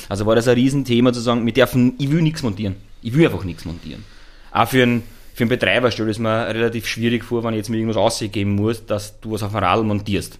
[0.08, 2.76] Also war das ein Riesenthema zu sagen, wir dürfen, ich will nichts montieren.
[3.02, 4.04] Ich will einfach nichts montieren.
[4.50, 5.04] Auch für einen,
[5.34, 7.96] für einen Betreiber stelle ich es mir relativ schwierig vor, wenn ich jetzt mir irgendwas
[7.96, 10.38] ausgeben muss, dass du was auf ein Radl montierst.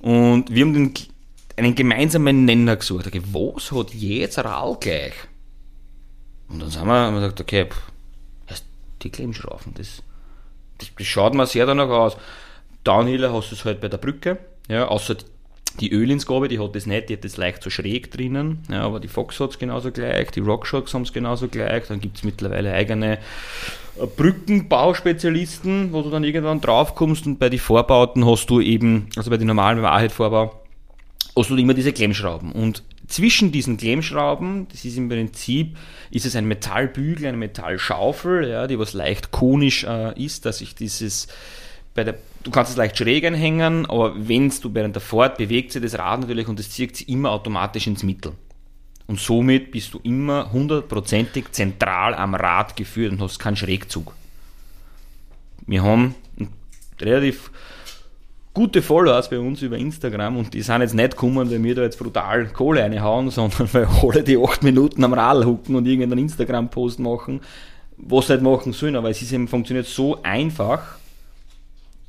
[0.00, 0.94] Und wir haben den,
[1.56, 3.06] einen gemeinsamen Nenner gesucht.
[3.06, 5.14] Okay, was hat jetzt Radl gleich?
[6.48, 7.92] Und dann sind wir, haben wir gesagt, okay, pff,
[9.02, 10.02] die Klemmschrauben, das,
[10.78, 12.16] das, das schaut mir sehr danach aus.
[12.84, 14.38] Downhiller hast du es halt bei der Brücke,
[14.68, 15.16] ja, außer
[15.80, 19.00] die Ölinsgabe, die hat das nicht, die hat das leicht so schräg drinnen, ja, aber
[19.00, 22.24] die Fox hat es genauso gleich, die Rockshocks haben es genauso gleich, dann gibt es
[22.24, 23.18] mittlerweile eigene
[24.16, 29.36] Brückenbauspezialisten, wo du dann irgendwann draufkommst und bei den Vorbauten hast du eben, also bei
[29.36, 30.50] den normalen, beim
[31.36, 32.52] Hast du immer diese Klemmschrauben.
[32.52, 35.76] Und zwischen diesen Klemmschrauben, das ist im Prinzip,
[36.10, 40.74] ist es ein Metallbügel, eine Metallschaufel, ja, die was leicht konisch äh, ist, dass ich
[40.74, 41.28] dieses
[42.04, 45.82] der, du kannst es leicht schräg einhängen, aber wenn du während der Fahrt bewegt sich
[45.82, 48.32] das Rad natürlich und das zieht sich immer automatisch ins Mittel.
[49.06, 54.14] Und somit bist du immer hundertprozentig zentral am Rad geführt und hast keinen Schrägzug.
[55.66, 56.14] Wir haben
[57.00, 57.50] relativ
[58.56, 61.82] gute Followers bei uns über Instagram und die sind jetzt nicht gekommen, weil wir da
[61.82, 66.20] jetzt brutal Kohle reinhauen, sondern weil alle die acht Minuten am Rad hucken und irgendeinen
[66.24, 67.42] Instagram-Post machen,
[67.98, 70.96] was sie halt machen sollen, aber es ist eben, funktioniert so einfach,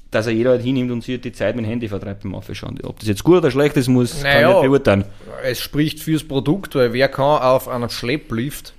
[0.09, 2.79] dass er jeder halt hinnimmt und sich die Zeit mit dem Handy vertreibt beim Aufschauen.
[2.83, 4.49] Ob das jetzt gut oder schlecht ist, muss kann Naja.
[4.51, 5.03] ich nicht beurteilen.
[5.43, 8.73] Es spricht fürs Produkt, weil wer kann auf einem Schlepplift,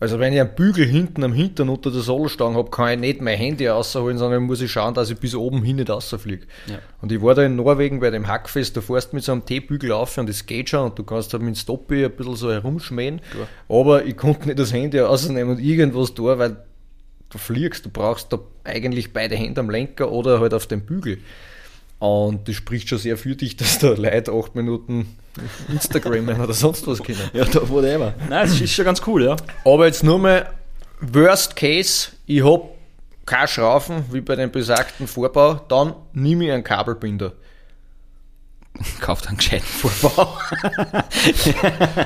[0.00, 3.20] also wenn ich einen Bügel hinten am Hintern unter der Sollstange habe, kann ich nicht
[3.20, 6.46] mein Handy rausholen, sondern muss ich schauen, dass ich bis oben hin nicht rausfliege.
[6.68, 6.78] Ja.
[7.02, 9.44] Und ich war da in Norwegen bei dem Hackfest, da fährst du mit so einem
[9.44, 12.34] T-Bügel auf und das geht schon und du kannst halt mit dem Stoppi ein bisschen
[12.34, 13.20] so herumschmähen.
[13.68, 16.56] Aber ich konnte nicht das Handy rausnehmen und irgendwas tun, weil
[17.28, 21.18] du fliegst, du brauchst da eigentlich beide Hände am Lenker oder halt auf dem Bügel.
[22.00, 25.16] Und das spricht schon sehr für dich, dass da Leute acht Minuten
[25.68, 27.30] Instagrammen oder sonst was können.
[27.32, 28.14] Ja, da whatever.
[28.28, 29.36] Nein, das ist schon ganz cool, ja.
[29.64, 30.50] Aber jetzt nur mal
[31.00, 32.62] Worst Case, ich hab
[33.26, 37.34] keine Schrauben wie bei dem besagten Vorbau, dann nehme ich einen Kabelbinder.
[39.00, 40.38] kauft einen gescheiten Vorbau.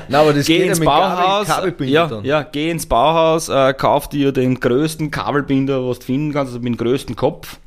[0.09, 2.25] Nein, aber das geh geht ins ja mit Bauhaus, Kabel, Kabelbinder ja, dann.
[2.25, 6.59] ja, geh ins Bauhaus, äh, kauf dir den größten Kabelbinder, was du finden kannst, also
[6.59, 7.59] mit dem größten Kopf.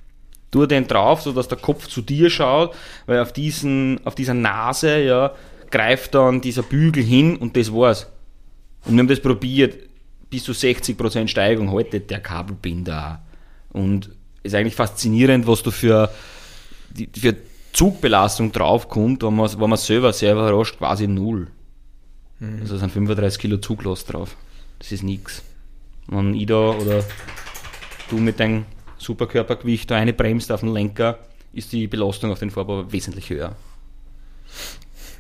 [0.52, 2.74] Tu den drauf, so dass der Kopf zu dir schaut,
[3.06, 5.34] weil auf diesen, auf dieser Nase, ja,
[5.70, 8.08] greift dann dieser Bügel hin und das war's.
[8.86, 9.78] Und wir haben das probiert,
[10.30, 13.22] bis zu 60% Steigung haltet der Kabelbinder.
[13.74, 14.10] Und
[14.44, 16.10] ist eigentlich faszinierend, was du für,
[17.14, 17.36] für
[17.74, 21.48] Zugbelastung draufkommt, wenn man, wenn man selber selber überrascht, quasi null.
[22.40, 24.36] Also sind 35 Kilo Zuglast drauf.
[24.80, 25.44] Das ist nix.
[26.08, 27.04] Wenn ich da oder
[28.10, 28.66] du mit deinem
[29.08, 31.18] Superkörpergewicht da eine bremst auf den Lenker,
[31.54, 33.56] ist die Belastung auf den Vorbau wesentlich höher.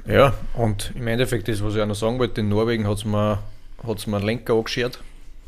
[0.05, 3.05] Ja, und im Endeffekt, das, was ich auch noch sagen wollte, in Norwegen hat es
[3.05, 3.39] mir,
[3.85, 4.99] hat's mir einen Lenker angeschert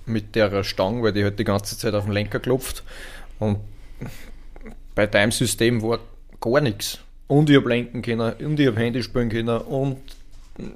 [0.06, 2.84] mit der Stange, weil die halt die ganze Zeit auf den Lenker klopft.
[3.39, 3.60] Und
[4.95, 5.99] bei deinem System war
[6.41, 6.99] gar nichts.
[7.28, 9.97] Und ich habe lenken können, und ich habe Handy spielen können, und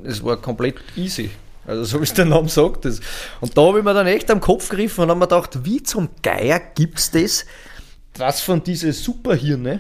[0.04, 1.32] es war komplett easy.
[1.65, 2.86] Also so wie es der Name sagt.
[2.86, 2.99] Das.
[3.41, 5.82] Und da habe ich mir dann echt am Kopf gegriffen und habe mir gedacht, wie
[5.82, 7.45] zum Geier gibt es das,
[8.13, 9.80] dass von diese Superhirne,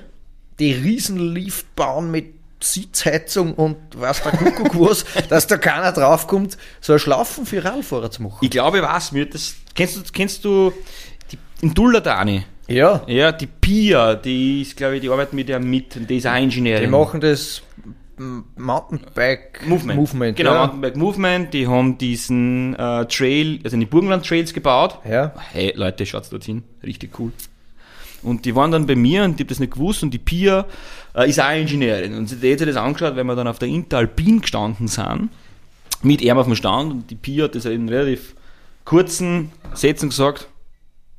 [0.59, 6.93] die Riesenlift bauen mit Sitzheizung und was der Kuckuck was, dass da keiner draufkommt, so
[6.93, 8.39] ein Schlaufen für Radfahrer zu machen.
[8.41, 9.55] Ich glaube, was mir das.
[9.75, 10.71] Kennst du, kennst du
[11.31, 12.45] die, in Dulladani?
[12.67, 16.25] Ja, Ja, die Pia, die ist, glaube ich, die arbeitet mit der mit, die ist
[16.25, 16.83] auch Ingenieurin.
[16.83, 17.61] die machen das
[18.17, 19.99] Mountainbike Movement.
[19.99, 20.59] Movement genau, ja.
[20.59, 21.53] Mountainbike Movement.
[21.53, 24.99] Die haben diesen äh, Trail, also die Burgenland Trails gebaut.
[25.09, 25.33] Ja.
[25.51, 26.63] Hey Leute, schaut's dorthin.
[26.83, 27.31] Richtig cool.
[28.21, 30.65] Und die waren dann bei mir und ich hab das nicht gewusst und die Pia
[31.15, 32.15] äh, ist auch Ingenieurin.
[32.15, 35.29] Und sie die hat sich das angeschaut, weil wir dann auf der Interalpin gestanden sind,
[36.01, 38.35] mit ihm auf dem Stand und die Pia hat das in relativ
[38.85, 40.47] kurzen Sätzen gesagt,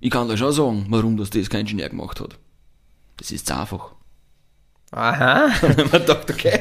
[0.00, 2.36] ich kann dir schon sagen, warum das das kein Ingenieur gemacht hat.
[3.16, 3.92] Das ist einfach.
[4.90, 5.46] Aha.
[5.62, 6.60] Und dann haben wir gedacht, okay,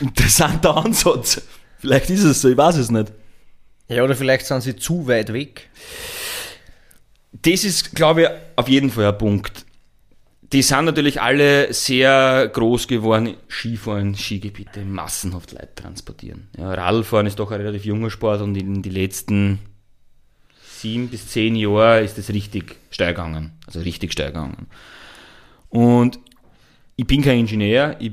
[0.00, 1.42] interessanter Ansatz.
[1.78, 3.12] Vielleicht ist es so, ich weiß es nicht.
[3.88, 5.68] Ja, oder vielleicht sind sie zu weit weg.
[7.32, 9.64] Das ist, glaube ich, auf jeden Fall ein Punkt.
[10.52, 13.36] Die sind natürlich alle sehr groß geworden.
[13.48, 16.48] Skifahren, Skigebiete, massenhaft Leute transportieren.
[16.56, 19.60] Ja, Radfahren ist doch ein relativ junger Sport und in den letzten
[20.62, 23.52] sieben bis zehn Jahren ist das richtig steil gegangen.
[23.66, 24.66] Also richtig steil gegangen.
[25.68, 26.18] Und
[26.96, 28.12] ich bin kein Ingenieur, ich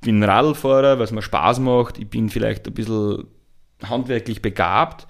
[0.00, 1.98] bin Radlfahrer, was mir Spaß macht.
[1.98, 3.26] Ich bin vielleicht ein bisschen
[3.82, 5.06] handwerklich begabt,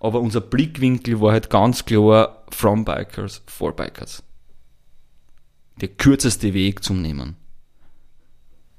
[0.00, 4.22] aber unser Blickwinkel war halt ganz klar from Bikers, for Bikers.
[5.80, 7.36] Der kürzeste Weg zum Nehmen.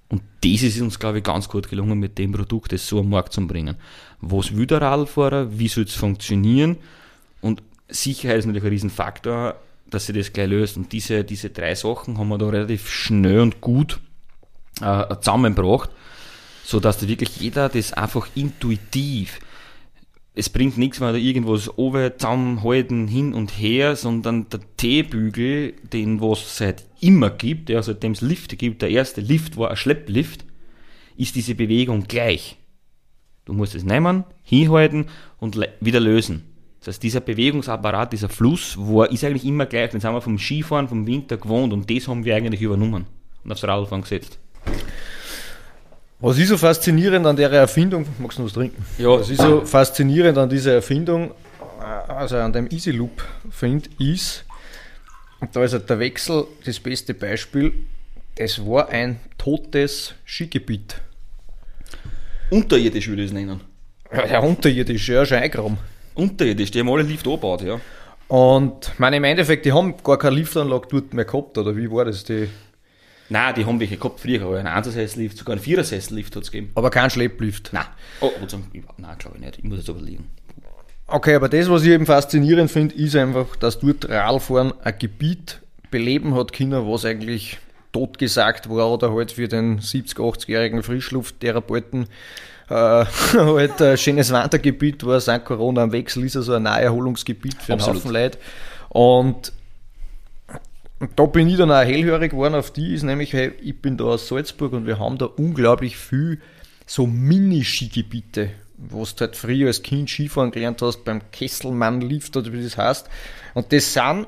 [0.09, 3.09] Und das ist uns, glaube ich, ganz gut gelungen, mit dem Produkt das so am
[3.09, 3.77] Markt zu bringen.
[4.21, 5.57] Was will der Radlfahrer?
[5.57, 6.77] Wie soll es funktionieren?
[7.41, 9.55] Und Sicherheit ist natürlich ein Riesenfaktor,
[9.89, 10.77] dass sie das gleich löst.
[10.77, 13.99] Und diese, diese drei Sachen haben wir da relativ schnell und gut
[14.81, 15.89] äh, zusammengebracht,
[16.63, 19.39] so dass da wirklich jeder das einfach intuitiv
[20.35, 26.21] es bringt nichts, wenn da irgendwas oben zusammenhalten, hin und her, sondern der T-Bügel, den
[26.21, 30.45] was seit immer gibt, ja, seitdem es Lifte gibt, der erste Lift war ein Schlepplift,
[31.17, 32.57] ist diese Bewegung gleich.
[33.45, 35.05] Du musst es nehmen, hinhalten
[35.37, 36.43] und wieder lösen.
[36.79, 39.91] Das heißt, dieser Bewegungsapparat, dieser Fluss, war, ist eigentlich immer gleich.
[39.91, 43.05] Den haben wir vom Skifahren, vom Winter gewohnt und das haben wir eigentlich übernommen
[43.43, 44.39] und aufs Radfahren gesetzt.
[46.19, 48.05] Was ist so faszinierend an der Erfindung?
[48.19, 48.85] Magst du was trinken?
[48.97, 49.09] Ja.
[49.09, 51.31] Was ist so faszinierend an dieser Erfindung,
[52.07, 54.45] also an dem Easy Loop, finde ist,
[55.41, 57.73] und da ist halt der Wechsel das beste Beispiel,
[58.35, 61.01] das war ein totes Skigebiet.
[62.49, 63.59] Unterirdisch würde ich es nennen.
[64.13, 65.77] Ja, ja, unterirdisch, ja, schon eingraben.
[66.15, 67.81] Unterirdisch, die haben alle Lift angebaut, ja.
[68.29, 72.05] Und meine, im Endeffekt, die haben gar keine Liftanlage dort mehr gehabt, oder wie war
[72.05, 72.23] das?
[72.23, 72.47] Die,
[73.29, 76.71] Nein, die haben welche gehabt früher, aber einen Einzelssessellift, sogar einen Vierersessellift hat es gegeben.
[76.75, 77.69] aber kein Schlepplift.
[77.71, 77.85] Nein.
[78.21, 78.31] Oh,
[78.97, 79.57] nein, glaube ich nicht.
[79.59, 80.29] Ich muss jetzt überlegen.
[81.07, 85.61] Okay, aber das, was ich eben faszinierend finde, ist einfach, dass dort Radfahren ein Gebiet
[85.91, 87.59] beleben hat können, was eigentlich
[87.91, 92.07] totgesagt war oder halt für den 70-, 80-jährigen Frischlufttherapeuten
[92.69, 92.73] äh,
[93.33, 95.19] halt ein schönes Wandergebiet war.
[95.19, 98.03] Seit Corona am Wechsel ist also ein Naherholungsgebiet für einen Absolut.
[98.03, 98.37] Haufen Leute.
[98.89, 99.53] Und
[101.03, 103.97] und da bin ich dann auch hellhörig geworden auf die, ist nämlich, hey, ich bin
[103.97, 106.39] da aus Salzburg und wir haben da unglaublich viel
[106.85, 112.63] so Mini-Skigebiete, wo du halt früher als Kind Skifahren gelernt hast, beim Kesselmann-Lift oder wie
[112.63, 113.09] das heißt.
[113.53, 114.27] Und das sind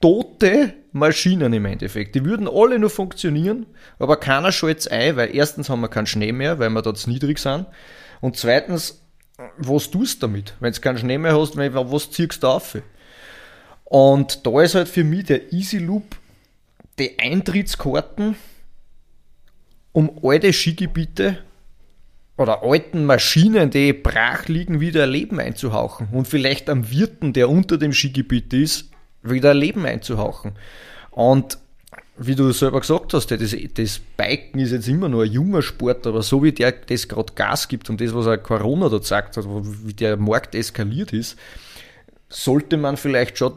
[0.00, 2.16] tote Maschinen im Endeffekt.
[2.16, 3.66] Die würden alle nur funktionieren,
[4.00, 7.08] aber keiner schalt's ein, weil erstens haben wir keinen Schnee mehr, weil wir da zu
[7.08, 7.66] niedrig sind.
[8.20, 9.00] Und zweitens,
[9.58, 10.54] was tust du damit?
[10.58, 12.78] Wenn du keinen Schnee mehr hast, was ziehst du auf?
[13.94, 16.16] Und da ist halt für mich der Easy Loop
[16.98, 18.34] die Eintrittskarten
[19.92, 21.38] um alte Skigebiete
[22.36, 27.78] oder alten Maschinen, die brach liegen, wieder Leben einzuhauchen und vielleicht am Wirten, der unter
[27.78, 28.90] dem Skigebiet ist,
[29.22, 30.56] wieder Leben einzuhauchen.
[31.12, 31.58] Und
[32.16, 36.08] wie du selber gesagt hast, das, das Biken ist jetzt immer nur ein junger Sport,
[36.08, 39.36] aber so wie der das gerade Gas gibt und das, was auch Corona da gesagt
[39.36, 41.38] hat, wie der Markt eskaliert ist,
[42.28, 43.52] sollte man vielleicht schon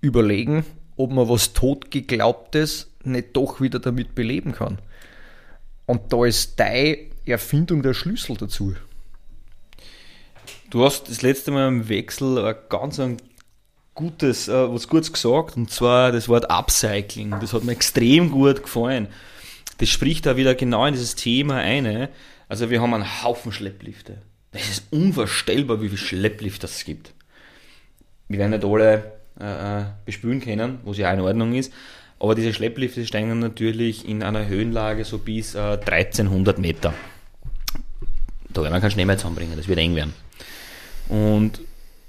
[0.00, 0.64] überlegen,
[0.96, 4.78] ob man was totgeglaubtes nicht doch wieder damit beleben kann.
[5.86, 8.74] Und da ist deine Erfindung der Schlüssel dazu.
[10.70, 13.16] Du hast das letzte Mal im Wechsel ein ganz ein
[13.94, 17.30] gutes, äh, was Gutes gesagt, und zwar das Wort Upcycling.
[17.40, 19.08] Das hat mir extrem gut gefallen.
[19.78, 22.08] Das spricht da wieder genau in dieses Thema ein.
[22.48, 24.22] Also wir haben einen Haufen Schlepplifte.
[24.52, 27.12] Das ist unvorstellbar, wie viele Schlepplifte es gibt.
[28.28, 31.72] Wir werden nicht alle äh, äh bespülen können, was ja auch in Ordnung ist.
[32.20, 36.92] Aber diese Schlepplifte steigen natürlich in einer Höhenlage so bis äh, 1300 Meter.
[38.50, 40.14] Da werden wir keinen Schnee mehr zusammenbringen, das wird eng werden.
[41.08, 41.60] Und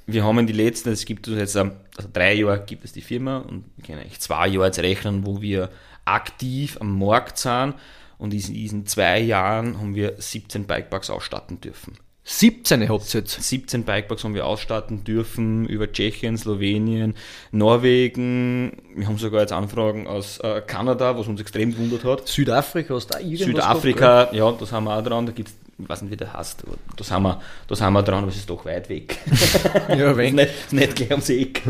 [0.08, 1.72] wir haben in die letzten, es gibt jetzt also
[2.12, 5.42] drei Jahre gibt es die Firma und wir können eigentlich zwei Jahre jetzt rechnen, wo
[5.42, 5.70] wir
[6.06, 7.76] aktiv am Markt sind
[8.18, 11.98] und in diesen zwei Jahren haben wir 17 Bikeparks ausstatten dürfen.
[12.32, 13.42] 17 habt ihr jetzt?
[13.42, 17.16] 17 Bikeparks haben wir ausstatten dürfen über Tschechien, Slowenien,
[17.52, 18.78] Norwegen.
[18.96, 22.28] Wir haben sogar jetzt Anfragen aus äh, Kanada, was uns extrem gewundert hat.
[22.28, 25.26] Südafrika hast du auch irgendwas Südafrika, gehabt, ja, das haben wir auch dran.
[25.26, 26.66] Da gibt's, ich weiß nicht, wie der heißt,
[26.96, 29.18] das haben wir, das haben wir dran, aber es ist doch weit weg.
[29.90, 30.36] ja, weg.
[30.36, 31.64] nicht, nicht gleich ums Eck.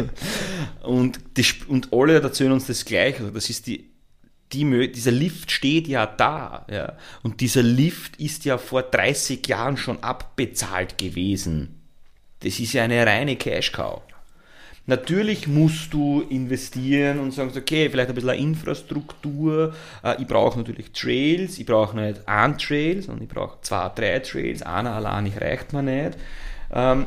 [0.84, 3.22] Und, die, und alle erzählen uns das Gleiche.
[3.22, 3.89] Also das ist die
[4.54, 6.66] die, dieser Lift steht ja da.
[6.72, 6.93] Ja.
[7.24, 11.80] Und dieser Lift ist ja vor 30 Jahren schon abbezahlt gewesen.
[12.41, 14.02] Das ist ja eine reine Cash-Cow.
[14.86, 19.76] Natürlich musst du investieren und sagen, okay, vielleicht ein bisschen Infrastruktur.
[20.04, 24.18] Äh, ich brauche natürlich Trails, ich brauche nicht ein Trail, sondern ich brauche zwei, drei
[24.18, 24.64] Trails.
[24.64, 26.18] Einer allein reicht mir nicht.
[26.74, 27.06] Ähm,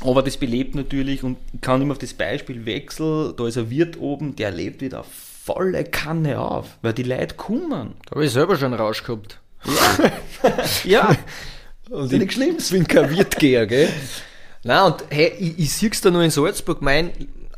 [0.00, 3.34] aber das belebt natürlich und ich kann immer auf das Beispiel wechseln.
[3.36, 5.04] Da ist ein Wirt oben, der lebt wieder
[5.42, 7.94] volle Kanne auf, weil die Leute kommen.
[8.06, 9.40] Da habe ich selber schon einen Rausch gehabt.
[9.64, 10.58] Ja.
[10.84, 11.16] ja.
[11.90, 12.56] Und ich, schlimm.
[12.58, 13.88] Ich bin kein Wirtgeher, gell?
[14.62, 17.10] Nein, und hey, ich, ich sehe es da nur in Salzburg, mein,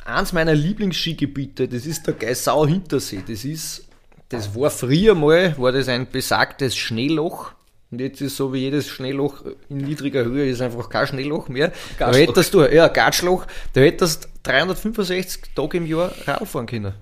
[0.04, 3.22] eins meiner Lieblingsskigebiete, das ist der Geisau Hintersee.
[3.26, 3.84] Das ist,
[4.28, 7.52] das war früher mal, war das ein besagtes Schneeloch.
[7.90, 11.72] Und jetzt ist so wie jedes Schneeloch in niedriger Höhe ist einfach kein Schneeloch mehr.
[11.98, 16.94] Da hättest du, ja, Gatschloch, da hättest 365 Tage im Jahr Radfahren fahren können.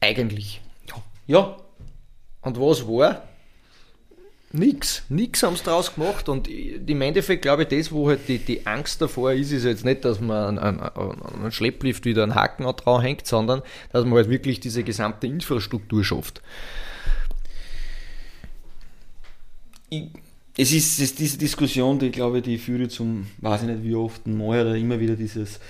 [0.00, 0.60] Eigentlich.
[1.26, 1.56] Ja.
[2.40, 3.22] Und was war?
[4.50, 5.02] Nix.
[5.10, 6.28] Nix haben sie daraus gemacht.
[6.28, 9.84] Und im Endeffekt glaube ich, das, wo halt die, die Angst davor ist, ist jetzt
[9.84, 14.30] nicht, dass man an, einen Schlepplift wieder einen Haken drauf hängt, sondern dass man halt
[14.30, 16.40] wirklich diese gesamte Infrastruktur schafft.
[19.90, 20.06] Ich,
[20.56, 23.84] es ist, es ist diese Diskussion, die glaube ich, die führe zum, weiß ich nicht
[23.84, 25.60] wie oft, mal oder immer wieder dieses,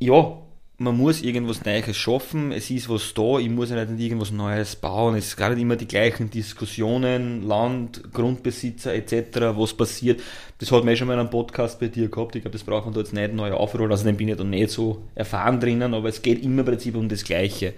[0.00, 0.38] ja,
[0.80, 4.76] man muss irgendwas Neues schaffen, es ist was da, ich muss ja nicht irgendwas Neues
[4.76, 5.16] bauen.
[5.16, 10.20] Es gar nicht immer die gleichen Diskussionen, Land, Grundbesitzer etc., was passiert.
[10.58, 12.84] Das hat man schon mal in einem Podcast bei dir gehabt, ich glaube, das braucht
[12.84, 15.94] man da jetzt nicht neu aufrollen, also dann bin ich da nicht so erfahren drinnen,
[15.94, 17.74] aber es geht immer im Prinzip um das Gleiche.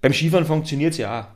[0.00, 1.26] Beim Skifahren funktioniert es ja auch.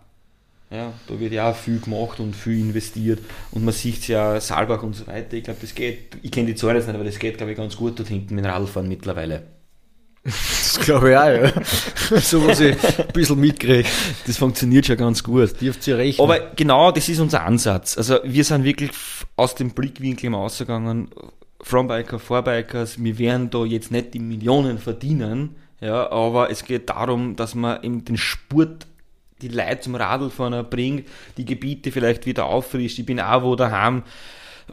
[0.73, 3.19] Ja, da wird ja auch viel gemacht und viel investiert
[3.51, 5.37] und man sieht es ja, Saalbach und so weiter.
[5.37, 7.59] Ich glaube, das geht, ich kenne die Zahlen jetzt nicht, aber das geht, glaube ich,
[7.59, 9.43] ganz gut dort hinten mit dem Radfahren mittlerweile.
[10.73, 12.21] Das glaube ich auch, ja.
[12.21, 13.89] so was ich ein bisschen mitkriege.
[14.27, 15.61] Das funktioniert schon ganz gut.
[15.61, 16.21] Dürft ihr recht.
[16.21, 17.99] Aber genau das ist unser Ansatz.
[17.99, 18.93] Also wir sind wirklich
[19.35, 21.09] aus dem Blickwinkel im ausgegangen,
[21.61, 27.37] Frontbiker, Vorbikers, wir werden da jetzt nicht die Millionen verdienen, ja, aber es geht darum,
[27.37, 28.87] dass man eben den Sport
[29.43, 32.99] die Leute zum Radlfahren bringt, die Gebiete vielleicht wieder auffrischt.
[32.99, 34.05] Ich bin auch wo daheim,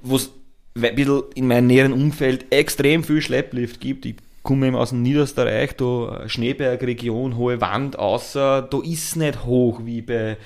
[0.01, 0.31] wo es
[0.75, 4.05] ein bisschen in meinem näheren Umfeld extrem viel Schlepplift gibt.
[4.05, 4.15] Ich
[4.47, 10.01] komme eben aus dem Niederösterreich, da Schneebergregion, hohe Wand, außer da ist nicht hoch wie
[10.01, 10.37] bei.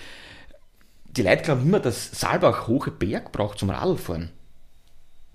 [1.06, 4.32] Die Leute glauben immer, dass Saalbach hohe Berg braucht zum Radfahren.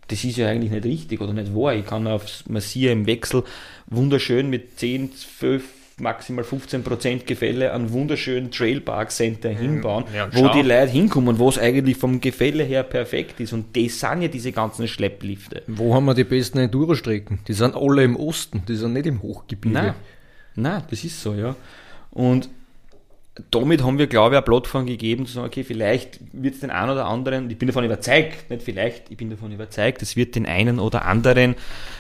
[0.09, 1.75] Das ist ja eigentlich nicht richtig oder nicht wahr.
[1.75, 3.45] Ich kann auf Massier im Wechsel
[3.87, 5.65] wunderschön mit 10, 12
[5.99, 11.59] maximal 15% Gefälle an wunderschönen Trailpark Center hinbauen, ja, wo die Leute hinkommen, wo es
[11.59, 13.55] eigentlich vom Gefälle her perfekt ist.
[13.55, 15.63] Und das sind ja diese ganzen Schlepplifte.
[15.67, 17.41] Wo haben wir die besten Enduro-Strecken?
[17.49, 19.75] Die sind alle im Osten, die sind nicht im Hochgebirge.
[19.75, 19.95] Nein,
[20.55, 21.57] Nein das ist so, ja.
[22.11, 22.51] Und
[23.51, 26.71] damit haben wir, glaube ich, eine Plattform gegeben, zu sagen, okay, vielleicht wird es den
[26.71, 30.35] einen oder anderen, ich bin davon überzeugt, nicht vielleicht, ich bin davon überzeugt, es wird
[30.35, 31.55] den einen oder anderen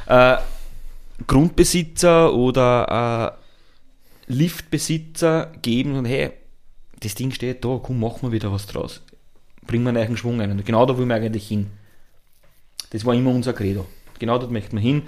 [0.06, 0.36] äh,
[1.26, 3.45] Grundbesitzer oder äh,
[4.26, 6.30] Liftbesitzer geben und hey,
[7.00, 9.02] das Ding steht da, komm, machen wir wieder was draus.
[9.66, 10.50] bringen wir einen neuen Schwung ein.
[10.50, 11.66] Und genau da wollen wir eigentlich hin.
[12.90, 13.86] Das war immer unser Credo.
[14.18, 15.02] Genau dort möchten wir hin,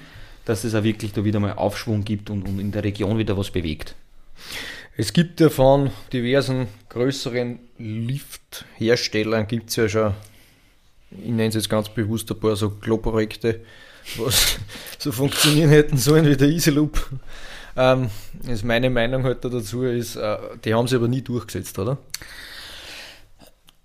[0.45, 3.37] dass es auch wirklich da wieder mal Aufschwung gibt und, und in der Region wieder
[3.37, 3.95] was bewegt.
[4.97, 10.15] Es gibt ja von diversen größeren Liftherstellern gibt es ja schon,
[11.13, 13.61] ich nenne es jetzt ganz bewusst ein paar so Klo-Projekte,
[14.17, 14.59] was
[14.99, 17.11] so funktionieren hätten sollen wie der Easy Loop.
[17.81, 18.11] Ähm,
[18.49, 21.99] ist meine Meinung halt dazu ist, äh, die haben sie aber nie durchgesetzt, oder?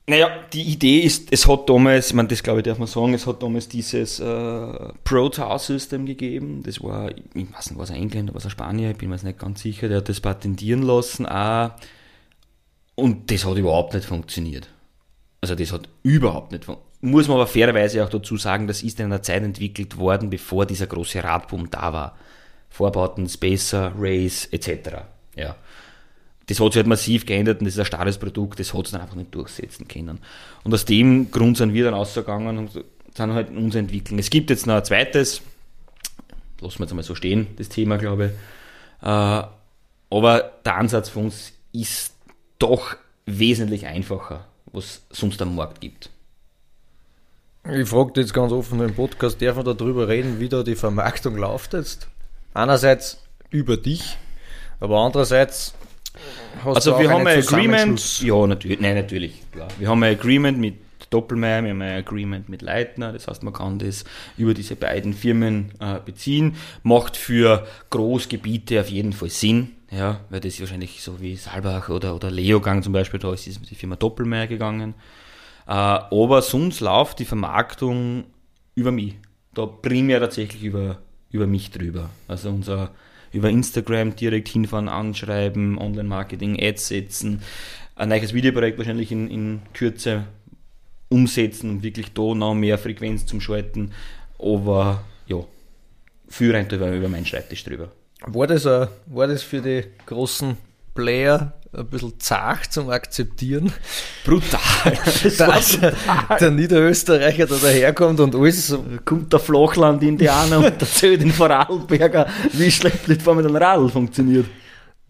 [0.08, 3.14] Naja, die Idee ist, es hat damals, ich meine, das glaube ich darf man sagen,
[3.14, 6.64] es hat damals dieses äh, Pro-Tower-System gegeben.
[6.64, 9.24] Das war, ich weiß nicht, was ein Engländer, was ein Spanier, ich bin mir jetzt
[9.24, 11.72] nicht ganz sicher, der hat das patentieren lassen auch.
[12.96, 14.68] Und das hat überhaupt nicht funktioniert.
[15.40, 16.94] Also das hat überhaupt nicht funktioniert.
[17.04, 20.66] Muss man aber fairerweise auch dazu sagen, das ist in einer Zeit entwickelt worden, bevor
[20.66, 22.18] dieser große Radboom da war.
[22.74, 25.04] Vorbauten, Spacer, Race etc.
[25.36, 25.56] Ja
[26.48, 28.92] das hat sich halt massiv geändert und das ist ein starres Produkt, das hat es
[28.92, 30.20] dann einfach nicht durchsetzen können.
[30.64, 34.20] Und aus dem Grund sind wir dann ausgegangen und sind halt in uns entwickeln.
[34.20, 35.42] Es gibt jetzt noch ein zweites,
[36.60, 39.08] lassen wir jetzt einmal so stehen, das Thema, glaube ich.
[39.08, 39.44] Äh,
[40.10, 42.14] aber der Ansatz von uns ist
[42.60, 46.10] doch wesentlich einfacher, was sonst am Markt gibt.
[47.72, 51.38] Ich frage jetzt ganz offen im Podcast, darf man darüber reden, wie da die Vermarktung
[51.38, 52.10] läuft jetzt?
[52.54, 54.18] Einerseits über dich,
[54.80, 55.74] aber andererseits
[56.64, 59.68] Hast also wir haben ein Agreement, ja natürlich, nein natürlich, klar.
[59.80, 60.76] Wir haben ein Agreement mit
[61.10, 64.04] Doppelmeier, wir haben ein Agreement mit Leitner, das heißt man kann das
[64.38, 70.40] über diese beiden Firmen äh, beziehen, macht für Großgebiete auf jeden Fall Sinn, ja, weil
[70.40, 73.96] das ist wahrscheinlich so wie Salbach oder, oder Leogang zum Beispiel, da ist die Firma
[73.96, 74.94] Doppelmeier gegangen.
[75.68, 78.26] Äh, aber sonst läuft die Vermarktung
[78.76, 79.16] über mich.
[79.54, 81.00] Da primär tatsächlich über,
[81.34, 82.10] über mich drüber.
[82.30, 82.92] Also unser
[83.34, 87.42] über Instagram direkt hinfahren, anschreiben, Online-Marketing, Ads setzen,
[87.96, 90.26] ein neues Videoprojekt wahrscheinlich in, in Kürze
[91.10, 93.92] umsetzen und wirklich da noch mehr Frequenz zum Schalten.
[94.40, 95.38] Aber ja,
[96.30, 97.92] viel rein drüber, über meinen Schreibtisch drüber.
[98.26, 100.58] War das, war das für die großen
[100.94, 103.74] Player ein bisschen zart zum Akzeptieren.
[104.24, 104.60] Brutal.
[105.24, 105.80] Das dass
[106.40, 108.78] der Niederösterreicher da daherkommt und alles.
[109.06, 114.46] Kommt der Flachland-Indianer und erzählt den Vorarlberger, wie Schleppliftfahren mit einem Radl funktioniert.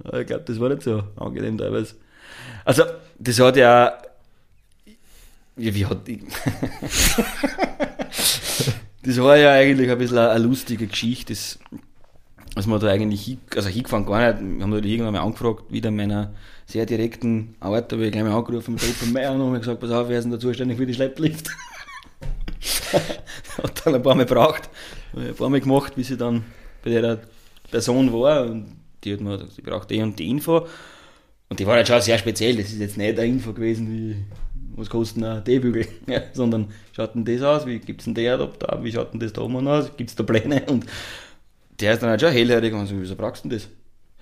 [0.04, 1.96] Ich glaube, das war nicht so angenehm teilweise.
[2.66, 2.84] Also,
[3.20, 3.94] das hat ja.
[5.56, 6.00] Wie, hat.
[9.04, 11.34] das war ja eigentlich ein bisschen eine lustige Geschichte.
[11.34, 11.60] Das
[12.56, 15.72] als wir da eigentlich hin, also hingefahren gar nicht, wir haben da irgendwann mal angefragt,
[15.72, 16.34] wieder in meiner
[16.66, 19.80] sehr direkten Art, da habe ich gleich mal angerufen mit Open Meier und habe gesagt,
[19.80, 21.50] pass auf, wer ist denn da zuständig für die Schlepplift?
[22.94, 24.70] hat dann ein paar Mal gebraucht,
[25.16, 26.44] ein paar Mal gemacht, bis ich dann
[26.84, 27.22] bei der
[27.70, 30.68] Person war und die hat mir gesagt, ich brauche die und die Info.
[31.50, 34.26] Und die war halt schon sehr speziell, das ist jetzt nicht eine Info gewesen wie
[34.76, 38.36] was kostet ein D-Bügel, ja, sondern schaut denn das aus, wie gibt es denn der
[38.36, 40.64] Adapter, wie schaut denn das da oben aus, gibt es da Pläne?
[40.68, 40.86] Und
[41.80, 43.70] der ist dann halt schon hellhörig und so, wieso brauchst du denn das?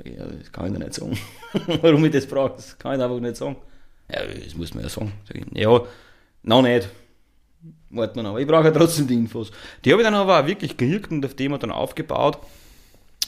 [0.04, 1.18] Ja, das kann ich dir nicht sagen.
[1.82, 3.58] Warum ich das brauche, das kann ich einfach nicht sagen.
[4.12, 5.14] Ja, das muss man ja sagen.
[5.54, 5.82] Ja,
[6.44, 6.90] noch nicht.
[7.90, 8.32] Warten wir noch.
[8.32, 9.52] Aber ich brauche ja trotzdem die Infos.
[9.84, 12.40] Die habe ich dann aber auch wirklich gekriegt und auf dem dann aufgebaut.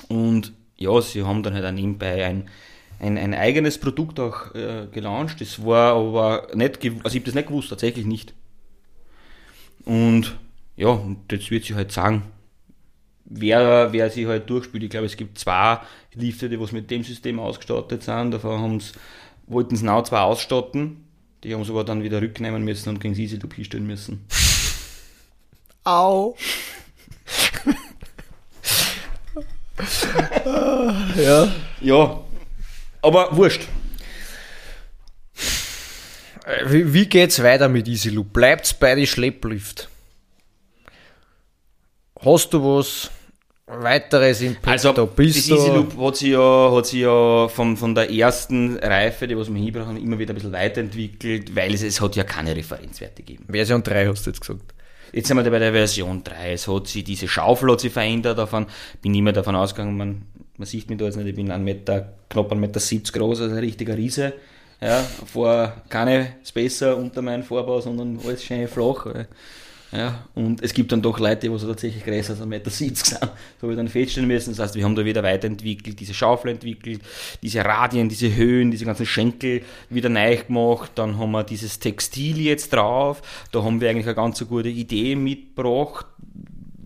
[0.08, 2.50] Und ja, sie haben dann halt auch nebenbei ein,
[3.00, 5.42] ein, ein eigenes Produkt auch äh, gelauncht.
[5.42, 8.34] Das war aber nicht, also ich habe das nicht gewusst, tatsächlich nicht.
[9.86, 10.36] Und
[10.76, 12.24] ja, und jetzt wird sie halt sagen,
[13.26, 14.84] wer, wer sich halt durchspielt.
[14.84, 15.80] Ich glaube, es gibt zwei
[16.14, 18.32] Lifte, die was mit dem System ausgestattet sind.
[18.32, 18.94] Davon haben's,
[19.48, 21.04] wollten sie genau zwei ausstatten.
[21.44, 24.26] Die haben sie aber dann wieder rücknehmen müssen und gegen Easy Loop hinstellen müssen.
[25.84, 26.38] Au!
[31.18, 31.52] ja.
[31.82, 32.24] Ja.
[33.02, 33.68] Aber wurscht.
[36.68, 38.34] Wie, wie geht's weiter mit Easy Loop?
[38.34, 39.88] Bleibt's bei die Schlepplift?
[42.26, 43.12] Hast du was
[43.68, 44.90] weiteres Petto?
[44.90, 48.78] Also, Bist das Easy Loop hat sich ja, hat sich ja von, von der ersten
[48.78, 52.24] Reife, die was wir hinbrachen, immer wieder ein bisschen weiterentwickelt, weil es, es hat ja
[52.24, 53.46] keine Referenzwerte gegeben.
[53.50, 54.74] Version 3 hast du jetzt gesagt.
[55.12, 56.54] Jetzt sind wir bei der Version 3.
[56.54, 58.66] Es hat sich, diese Schaufel hat sich verändert davon.
[59.02, 60.22] Bin immer davon ausgegangen, man,
[60.58, 63.42] man sieht mich da jetzt nicht, ich bin ein Meter, knapp ein Meter 70 groß,
[63.42, 64.34] also ein richtiger Riese.
[64.82, 69.06] Ja, vor keine Spacer unter meinem Vorbau, sondern alles schön flach.
[69.96, 73.00] Ja, und es gibt dann doch Leute, die so tatsächlich größer als 1,70 Meter sind.
[73.00, 73.22] Das
[73.62, 74.50] habe ich dann feststellen müssen.
[74.50, 77.02] Das heißt, wir haben da wieder weiterentwickelt, diese Schaufel entwickelt,
[77.44, 80.94] diese Radien, diese Höhen, diese ganzen Schenkel wieder neu gemacht.
[80.96, 83.22] Dann haben wir dieses Textil jetzt drauf.
[83.52, 86.08] Da haben wir eigentlich eine ganz gute Idee mitgebracht,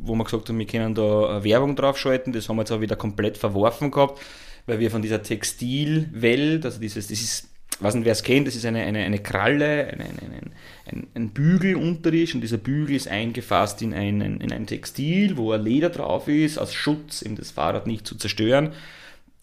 [0.02, 2.34] wo wir gesagt haben, wir können da Werbung draufschalten.
[2.34, 4.20] Das haben wir jetzt auch wieder komplett verworfen gehabt,
[4.66, 7.48] weil wir von dieser Textilwelt, also dieses, das ist
[7.80, 10.42] weiß nicht, wer es kennt, das ist eine, eine, eine Kralle, eine, eine,
[10.86, 15.52] ein, ein Bügel unterirdisch und dieser Bügel ist eingefasst in, einen, in ein Textil, wo
[15.52, 18.72] ein Leder drauf ist, als Schutz, um das Fahrrad nicht zu zerstören.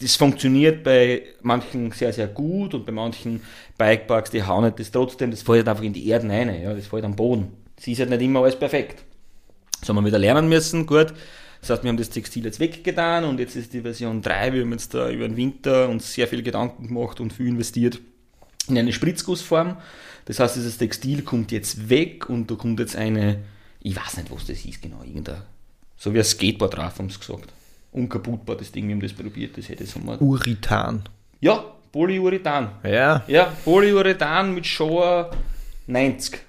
[0.01, 3.41] Das funktioniert bei manchen sehr, sehr gut und bei manchen
[3.79, 6.89] Bikeparks, die hauen das trotzdem, das fällt halt einfach in die Erde rein, ja, das
[6.89, 7.53] fällt am Boden.
[7.77, 9.05] Das ist halt nicht immer alles perfekt.
[9.79, 11.15] Das haben wir wieder lernen müssen, gut.
[11.61, 14.53] Das heißt, wir haben das Textil jetzt weggetan und jetzt ist die Version 3.
[14.53, 18.01] Wir haben jetzt da über den Winter uns sehr viel Gedanken gemacht und viel investiert
[18.69, 19.77] in eine Spritzgussform.
[20.27, 23.39] Das heißt, dieses Textil kommt jetzt weg und da kommt jetzt eine,
[23.81, 25.43] ich weiß nicht, was das ist genau, irgendein,
[25.97, 27.53] so wie ein Skateboard drauf, haben sie gesagt.
[27.93, 30.17] Unkaputtbar, das Ding, wir haben das probiert, das hätte so mal.
[30.19, 31.03] Uritan.
[31.41, 32.71] Ja, Polyurethan.
[32.83, 33.23] Ja.
[33.29, 35.31] Ja, Polyurethan mit Shower
[35.87, 36.41] 90.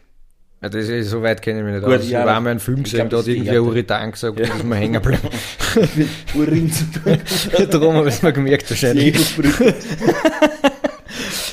[0.62, 2.10] Ja, das ist, so weit kenne ich mich nicht Gut, aus.
[2.10, 3.62] ja, ich war einmal einen Film ich gesehen, da hat Härte.
[3.62, 4.46] Uritan gesagt, Ja.
[4.56, 5.30] ist mir hängen geblieben.
[6.34, 7.18] Urin zu tun.
[7.70, 9.16] Darum habe ich es mir gemerkt wahrscheinlich.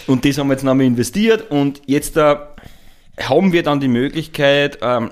[0.07, 2.37] und das haben wir jetzt nochmal investiert und jetzt äh,
[3.21, 5.11] haben wir dann die Möglichkeit, ähm,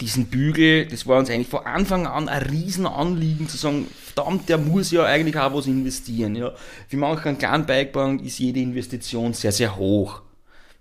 [0.00, 4.58] diesen Bügel, das war uns eigentlich von Anfang an ein Riesenanliegen zu sagen, verdammt, der
[4.58, 6.36] muss ja eigentlich auch was investieren.
[6.36, 6.52] Ja.
[6.88, 10.22] Für manchen kleinen Bikebank ist jede Investition sehr, sehr hoch.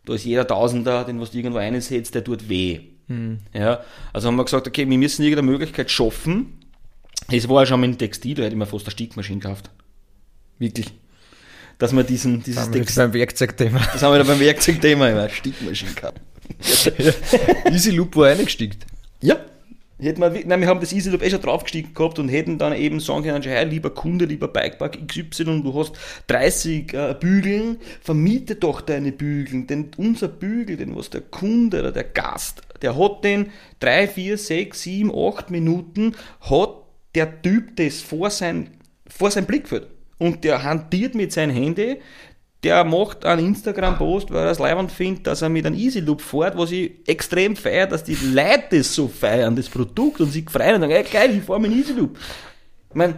[0.05, 2.81] Da ist jeder Tausender, den was du irgendwo einsetzt, der tut weh.
[3.53, 3.81] Ja,
[4.13, 6.59] also haben wir gesagt, okay, wir müssen irgendeine Möglichkeit schaffen.
[7.31, 9.71] Es war ja schon mit dem Textil, da hätte ich mir fast eine Stickmaschine gekauft.
[10.59, 10.91] Wirklich.
[11.79, 13.79] Dass man diesen, dieses jetzt Textil, beim Werkzeugthema.
[13.93, 16.21] das haben wir da beim Werkzeugthema immer, Stickmaschine gehabt.
[17.71, 18.77] Easy Loop war eingestiegen.
[19.21, 19.37] Ja.
[20.01, 23.01] Hätten wir, nein, wir haben das EasyLoop eh schon draufgestiegen gehabt und hätten dann eben
[23.01, 25.91] sagen können, hey, lieber Kunde, lieber Bikepark XY, du hast
[26.27, 31.91] 30 äh, Bügeln, vermiete doch deine Bügeln, denn unser Bügel, den was der Kunde oder
[31.91, 33.51] der Gast, der hat den
[33.81, 36.75] 3, 4, 6, 7, 8 Minuten, hat
[37.13, 38.69] der Typ das vor sein,
[39.05, 39.87] vor sein Blickfeld
[40.19, 41.97] und der hantiert mit seinem Handy,
[42.63, 46.21] der macht einen Instagram-Post, weil er es leibend findet, dass er mit einem Easy Loop
[46.21, 50.49] fährt, was ich extrem feiere, dass die Leute das so feiern, das Produkt, und sich
[50.49, 52.17] freuen und sagen, ey, geil, ich fahre mit einem Easy Loop.
[52.89, 53.15] Ich meine,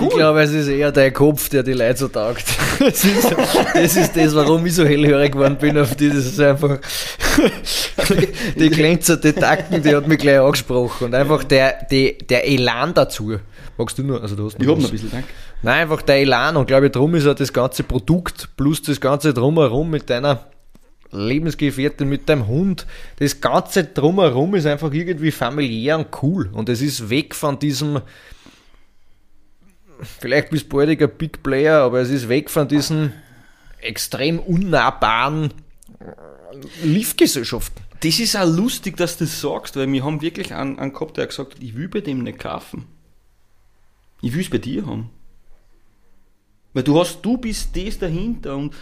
[0.00, 2.44] Ich glaube, es ist eher dein Kopf, der die Leute so taugt.
[2.80, 3.30] Das ist
[3.74, 6.08] das, ist das warum ich so hellhörig geworden bin auf die.
[6.08, 6.78] Das ist einfach
[8.56, 11.06] die glänzende Takten, die hat mich gleich angesprochen.
[11.06, 13.36] Und einfach der, die, der Elan dazu.
[13.76, 14.22] Magst du nur?
[14.22, 15.28] Also du hast ich habe noch ein bisschen, danke.
[15.62, 16.56] Nein, einfach der Elan.
[16.56, 20.46] Und glaube ich, darum ist auch das ganze Produkt plus das ganze Drumherum mit deiner
[21.10, 22.86] Lebensgefährtin, mit deinem Hund.
[23.16, 26.48] Das ganze Drumherum ist einfach irgendwie familiär und cool.
[26.52, 28.00] Und es ist weg von diesem,
[30.20, 33.12] vielleicht bist du baldiger Big Player, aber es ist weg von diesen
[33.80, 35.54] extrem unnahbaren
[36.82, 37.82] Liftgesellschaften.
[38.00, 41.16] Das ist auch lustig, dass du das sagst, weil wir haben wirklich einen, einen gehabt,
[41.16, 42.86] der hat gesagt, ich will bei dem nicht kaufen.
[44.20, 45.10] Ich will es bei dir haben.
[46.72, 48.74] Weil du hast, du bist das dahinter und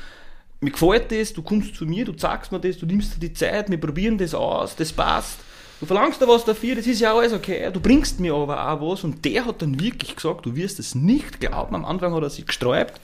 [0.60, 3.32] mir gefällt das, du kommst zu mir, du zeigst mir das, du nimmst dir die
[3.32, 5.38] Zeit, wir probieren das aus, das passt.
[5.80, 8.80] Du verlangst da was dafür, das ist ja alles okay, du bringst mir aber auch
[8.80, 12.22] was und der hat dann wirklich gesagt, du wirst es nicht glauben, am Anfang hat
[12.22, 12.98] er sich gesträubt,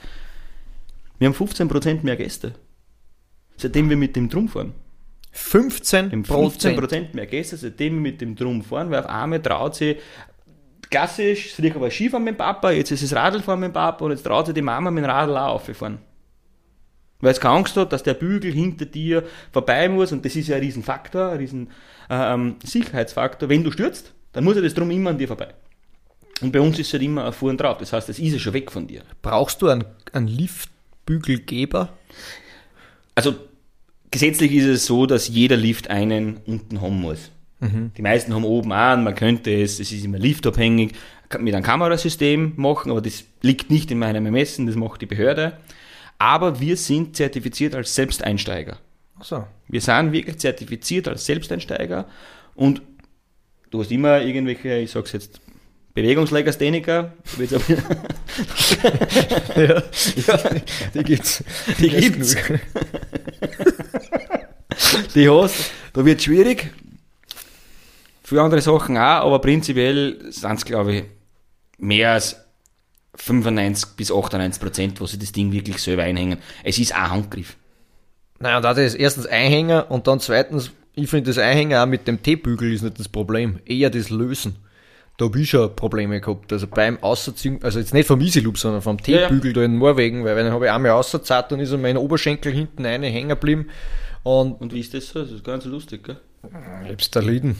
[1.19, 2.55] wir haben 15% mehr Gäste,
[3.57, 4.73] seitdem wir mit dem Drum fahren.
[5.31, 9.41] 15 Wir haben 15% mehr Gäste, seitdem wir mit dem Drum fahren, weil auf einmal
[9.41, 9.97] traut sich,
[10.93, 14.11] klassisch, früher war Skifahren mit dem Papa, jetzt ist es Radlfahren mit dem Papa und
[14.11, 15.97] jetzt traut sich die Mama mit dem Radl auch aufzufahren.
[17.19, 20.49] Weil es keine Angst hat, dass der Bügel hinter dir vorbei muss und das ist
[20.49, 21.71] ja ein riesen Faktor, ein riesen
[22.09, 23.49] ähm, Sicherheitsfaktor.
[23.49, 25.55] Wenn du stürzt, dann muss ja das Drum immer an dir vorbei.
[26.41, 28.39] Und bei uns ist es halt immer ein Fuhren drauf, das heißt, es ist ja
[28.39, 29.01] schon weg von dir.
[29.23, 31.89] Brauchst du einen, einen Liftbügelgeber?
[33.15, 33.35] Also
[34.11, 37.31] gesetzlich ist es so, dass jeder Lift einen unten haben muss.
[37.97, 40.93] Die meisten haben oben an, man könnte es, es ist immer liftabhängig,
[41.39, 45.57] mit einem Kamerasystem machen, aber das liegt nicht in meinem Ermessen, das macht die Behörde.
[46.19, 48.77] Aber wir sind zertifiziert als Selbsteinsteiger.
[49.19, 49.45] Achso.
[49.67, 52.05] Wir sind wirklich zertifiziert als Selbsteinsteiger
[52.55, 52.81] und
[53.71, 55.39] du hast immer irgendwelche, ich sag's jetzt,
[55.95, 57.73] Bewegungslegastheniker, aber-
[59.61, 59.83] Ja,
[60.93, 61.43] die gibt's.
[61.79, 62.35] Die gibt's.
[65.15, 66.71] die hast, da wird schwierig.
[68.23, 71.03] Für andere Sachen auch, aber prinzipiell sind es, glaube ich,
[71.77, 72.37] mehr als
[73.15, 76.39] 95 bis 98 Prozent, wo sie das Ding wirklich selber einhängen.
[76.63, 77.57] Es ist ein Handgriff.
[78.39, 82.21] Naja, da ist erstens Einhänger und dann zweitens, ich finde das Einhänger auch mit dem
[82.21, 84.57] T-Bügel ist nicht das Problem, eher das Lösen.
[85.17, 86.51] Da habe ich schon Probleme gehabt.
[86.51, 89.27] Also beim Ausziehen, also jetzt nicht vom Easy Loop, sondern vom Ja, ja.
[89.27, 92.51] T-Bügel da in Norwegen, weil dann habe ich einmal ausgezahlt und ist an meinen Oberschenkel
[92.51, 93.69] hinten eine hängen geblieben.
[94.23, 95.21] Und Und wie ist das so?
[95.21, 96.17] Das ist ganz lustig, gell?
[96.85, 97.55] ich hab's da liegen.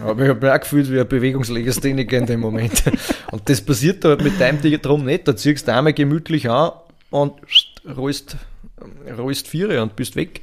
[0.00, 2.82] Aber ich habe mich auch gefühlt wie ein Bewegungslegastheniker in dem Moment.
[3.30, 5.28] Und das passiert da halt mit deinem Ding drum nicht.
[5.28, 6.72] Da ziehst du einmal gemütlich an
[7.10, 7.34] und
[7.96, 8.36] rollst
[9.16, 10.42] rollst Viere und bist weg.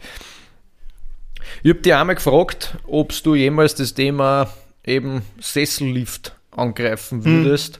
[1.61, 4.49] Ich habe dich einmal gefragt, ob du jemals das Thema
[4.85, 7.79] eben Sessellift angreifen würdest.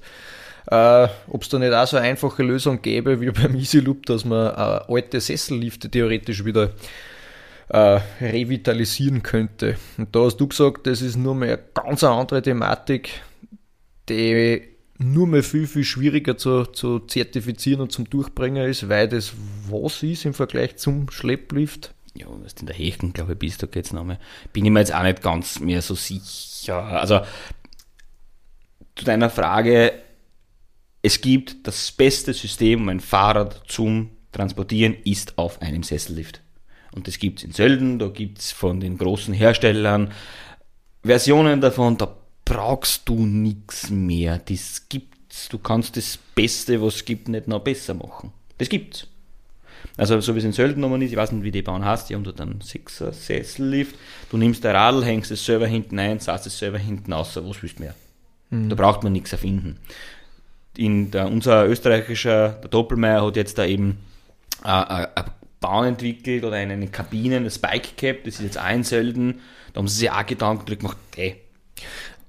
[0.69, 1.03] Hm.
[1.05, 4.05] Äh, ob es da nicht auch so eine einfache Lösung gäbe wie beim Easy Loop,
[4.05, 6.71] dass man äh, alte Sessellifte theoretisch wieder
[7.70, 9.78] äh, revitalisieren könnte.
[9.97, 13.22] Und da hast du gesagt, das ist nur mehr eine ganz andere Thematik,
[14.09, 19.34] die nur mehr viel, viel schwieriger zu, zu zertifizieren und zum Durchbringen ist, weil das
[19.70, 21.93] was ist im Vergleich zum Schlepplift?
[22.16, 24.20] Ja, du in der Hechten, glaube ich, bist, da geht's noch mehr.
[24.53, 26.84] Bin ich mir jetzt auch nicht ganz mehr so sicher.
[26.84, 27.22] Also,
[28.95, 29.93] zu deiner Frage,
[31.01, 36.42] es gibt das beste System, um ein Fahrrad zum Transportieren, ist auf einem Sessellift.
[36.95, 40.11] Und das gibt es in Sölden, da gibt es von den großen Herstellern
[41.03, 42.15] Versionen davon, da
[42.45, 44.39] brauchst du nichts mehr.
[44.39, 45.49] Das gibt's.
[45.49, 48.31] Du kannst das Beste, was es gibt, nicht noch besser machen.
[48.57, 49.07] Das gibt's.
[49.97, 52.09] Also so wie es in Sölden nochmal ist, ich weiß nicht, wie die bauen hast,
[52.09, 53.95] die haben dort einen Sechser Sessellift.
[54.29, 57.61] Du nimmst dein Radl, hängst es selber hinten ein, sagst es selber hinten aus, was
[57.61, 57.95] willst du mehr?
[58.49, 58.69] Mhm.
[58.69, 59.77] Da braucht man nichts erfinden
[60.77, 63.99] in der, unser österreichischer, der Doppelmeier hat jetzt da eben
[64.65, 64.69] äh,
[65.03, 65.25] äh, ein
[65.64, 69.39] Bahn entwickelt oder eine, Kabine, eine Spike Cap, das ist jetzt auch in Selden.
[69.72, 71.38] Da haben sie sich auch Gedanken drüber gemacht, hey.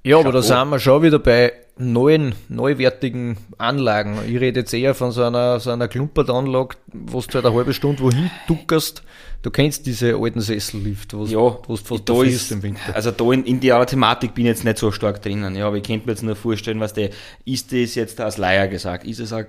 [0.04, 4.18] Ja, aber da sind wir schon wieder bei neuen, neuwertigen Anlagen.
[4.28, 7.74] Ich rede jetzt eher von so einer, so einer Klumpertanlage, wo du halt eine halbe
[7.74, 9.02] Stunde wohin duckerst.
[9.42, 12.94] Du kennst diese alten Sessellift, wo ja, du fast da ist, im Winter.
[12.94, 15.56] Also da in, in der Thematik bin ich jetzt nicht so stark drinnen.
[15.56, 17.10] Ja, aber ich könnte mir jetzt nur vorstellen, was der,
[17.44, 19.04] ist das jetzt als Leier gesagt?
[19.06, 19.46] Ist es ein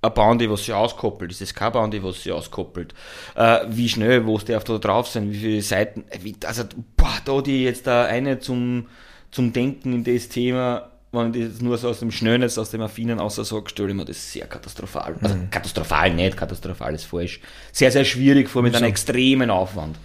[0.00, 1.30] eine Bounty, was sie auskoppelt?
[1.30, 2.94] Ist es keine Bounty, was sie auskoppelt?
[3.34, 5.30] Äh, wie schnell, wo darf da drauf sein?
[5.32, 6.04] Wie viele Seiten?
[6.20, 6.64] Wie, also,
[6.96, 8.86] boah, da die jetzt da eine zum,
[9.30, 12.82] zum Denken in das Thema wenn ich das nur so aus dem Schnönes, aus dem
[12.82, 15.16] Affinen außer sage, stelle ich mir das sehr katastrophal.
[15.22, 15.50] Also mhm.
[15.50, 17.40] katastrophal nicht, katastrophal ist falsch.
[17.72, 19.96] Sehr, sehr schwierig vor mit einem extremen Aufwand.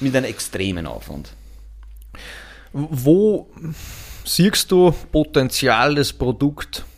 [0.00, 1.32] Mit einem extremen Aufwand.
[2.72, 3.48] Wo
[4.24, 6.97] siehst du Potenzial des Produkt, äh,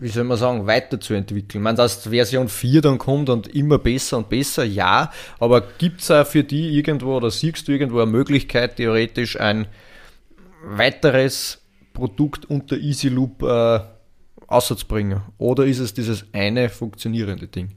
[0.00, 1.60] wie soll man sagen, weiterzuentwickeln?
[1.60, 6.00] Ich meine, dass Version 4 dann kommt und immer besser und besser, ja, aber gibt
[6.00, 9.66] es auch für die irgendwo oder siehst du irgendwo eine Möglichkeit, theoretisch ein
[10.62, 11.62] weiteres
[11.92, 13.80] Produkt unter Easy Loop äh,
[14.46, 15.22] auszubringen?
[15.38, 17.70] Oder ist es dieses eine funktionierende Ding?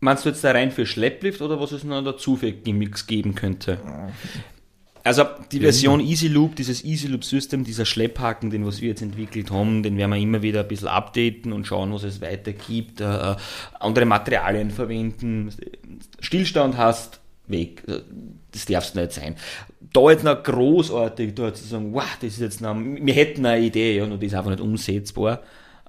[0.00, 3.36] Meinst du jetzt da rein für Schlepplift oder was es noch dazu für Gimmicks geben
[3.36, 3.78] könnte?
[5.04, 9.02] Also die Version Easy Loop, dieses Easy Loop System, dieser Schlepphaken, den was wir jetzt
[9.02, 12.52] entwickelt haben, den werden wir immer wieder ein bisschen updaten und schauen, was es weiter
[12.52, 13.34] gibt, äh,
[13.80, 15.52] andere Materialien verwenden,
[16.20, 17.82] Stillstand hast, weg.
[18.52, 19.36] Das darf es nicht sein
[19.92, 23.64] da jetzt noch großartig da zu sagen, wow, das ist jetzt noch, wir hätten eine
[23.64, 25.40] Idee, ja, nur die ist einfach nicht umsetzbar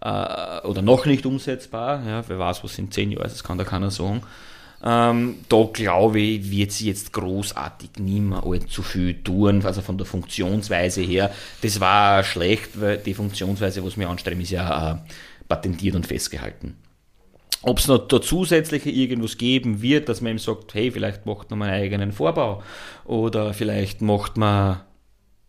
[0.01, 3.57] äh, oder noch nicht umsetzbar, ja, wer weiß, was in zehn Jahren ist, das kann
[3.57, 4.22] da keiner sagen.
[4.86, 9.97] Ähm, da glaube ich, wird sie jetzt großartig nicht mehr allzu viel tun, also von
[9.97, 11.31] der Funktionsweise her.
[11.61, 14.95] Das war schlecht, weil die Funktionsweise, was wir anstreben, ist ja äh,
[15.47, 16.75] patentiert und festgehalten.
[17.61, 21.49] Ob es noch da zusätzliche irgendwas geben wird, dass man ihm sagt, hey, vielleicht macht
[21.51, 22.61] man einen eigenen Vorbau
[23.05, 24.81] oder vielleicht macht man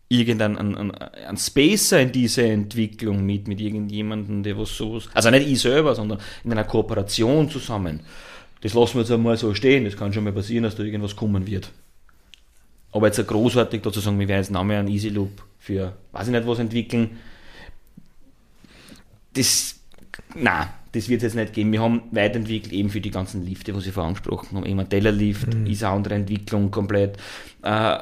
[0.07, 5.47] irgendeinen einen, einen Spacer in diese Entwicklung mit, mit irgendjemandem, der was so, also nicht
[5.47, 8.01] ich selber, sondern in einer Kooperation zusammen.
[8.65, 11.15] Das lassen wir jetzt einmal so stehen, das kann schon mal passieren, dass da irgendwas
[11.15, 11.69] kommen wird.
[12.91, 16.33] Aber jetzt großartig dazu sagen, wir werden jetzt nachher einen Easy Loop für, weiß ich
[16.33, 17.11] nicht was entwickeln,
[19.33, 19.75] das,
[20.33, 21.73] nein, das wird es jetzt nicht geben.
[21.73, 24.67] Wir haben weiterentwickelt eben für die ganzen Lifte, was ich vorher angesprochen habe.
[24.67, 25.67] Ein Tellerlift mhm.
[25.67, 27.17] ist eine andere Entwicklung komplett.
[27.61, 27.97] Äh,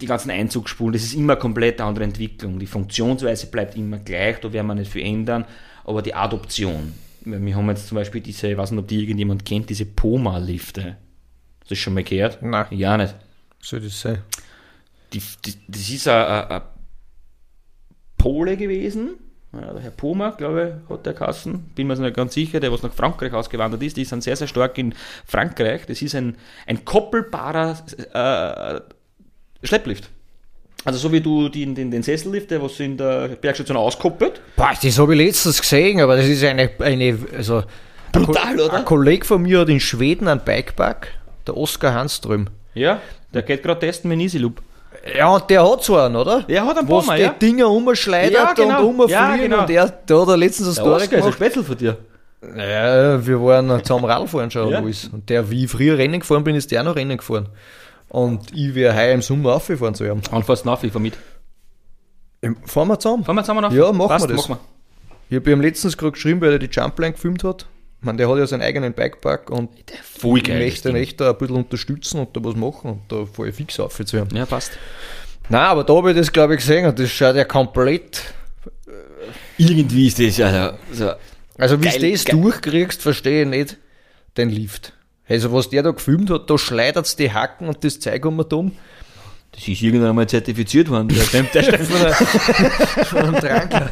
[0.00, 2.58] die ganzen Einzugsspulen, das ist immer eine komplett andere Entwicklung.
[2.58, 5.44] Die Funktionsweise bleibt immer gleich, da werden wir nicht viel ändern,
[5.84, 6.94] aber die Adoption.
[7.26, 10.96] Wir haben jetzt zum Beispiel diese, ich weiß nicht, ob die irgendjemand kennt, diese Poma-Lifte.
[11.60, 12.40] Hast du das schon mal gehört?
[12.40, 12.66] Nein.
[12.70, 13.16] Ja, nicht.
[13.60, 14.22] Soll das sein?
[15.12, 16.62] Die, die, das ist eine
[18.16, 19.16] Pole gewesen,
[19.52, 22.72] ja, der Herr Puma, glaube ich, hat der Kassen, bin mir nicht ganz sicher, der
[22.72, 25.86] was nach Frankreich ausgewandert ist, die sind sehr, sehr stark in Frankreich.
[25.86, 27.76] Das ist ein, ein koppelbarer
[28.12, 28.80] äh,
[29.66, 30.10] Schlepplift.
[30.86, 34.40] Also so wie du den, den, den Sessellift, der was in der Bergstation auskoppelt.
[34.54, 37.64] Boah, das habe ich letztens gesehen, aber das ist eine, eine also
[38.12, 38.74] Brutal, oder?
[38.74, 41.08] Ein Kollege von mir hat in Schweden einen Bikepark,
[41.46, 42.46] der Oskar Hanström.
[42.74, 43.00] Ja,
[43.34, 44.62] der geht gerade testen mit Easyloop.
[45.18, 46.42] Ja, und der hat so einen, oder?
[46.42, 47.30] Der hat einen Wo die ja.
[47.30, 48.86] Dinger umschleudert ja, genau.
[48.86, 49.60] und umfliegen ja, genau.
[49.60, 51.12] und der, der hat letztens eine Story gemacht.
[51.12, 51.96] ist ein Spätzl von dir.
[52.56, 54.78] Ja, wir waren zusammen Radfahren schon ja.
[54.78, 55.10] alles.
[55.12, 57.48] Und der, wie ich früher Rennen gefahren bin, ist der noch Rennen gefahren.
[58.16, 60.22] Und ich wäre heuer im Sommer aufgefahren zu ihm.
[60.30, 61.18] Und fährst du nach, ich fahr mit.
[62.64, 63.24] Fahren wir zusammen?
[63.24, 63.72] Fahren wir zusammen nach?
[63.72, 64.48] Ja, machen Passt, wir das.
[64.48, 64.56] Mach
[65.28, 67.66] ich habe ihm letztens gerade geschrieben, weil er die Jumpline gefilmt hat.
[68.00, 69.68] Man, der hat ja seinen eigenen Bikepark und
[70.02, 70.56] voll geil.
[70.56, 73.78] ich möchte ihn echt ein bisschen unterstützen und da was machen und da voll fix
[73.80, 74.34] auf zu haben.
[74.34, 74.78] Ja, passt.
[75.50, 78.22] Nein, aber da habe ich das, glaube ich, gesehen und das schaut ja komplett.
[79.58, 81.10] Irgendwie ist das ja so.
[81.58, 82.40] Also, wie Geil, du das geil.
[82.40, 83.76] durchkriegst, verstehe ich nicht
[84.38, 84.94] den Lift.
[85.28, 88.52] Also, was der da gefilmt hat, da schleudert die Hacken und das Zeug um und
[88.52, 88.72] um.
[89.52, 91.08] Das ist irgendwann einmal zertifiziert worden.
[91.08, 91.86] Der stimmt, der stimmt.
[91.86, 92.14] Von, einer,
[93.06, 93.90] von einem Trankler.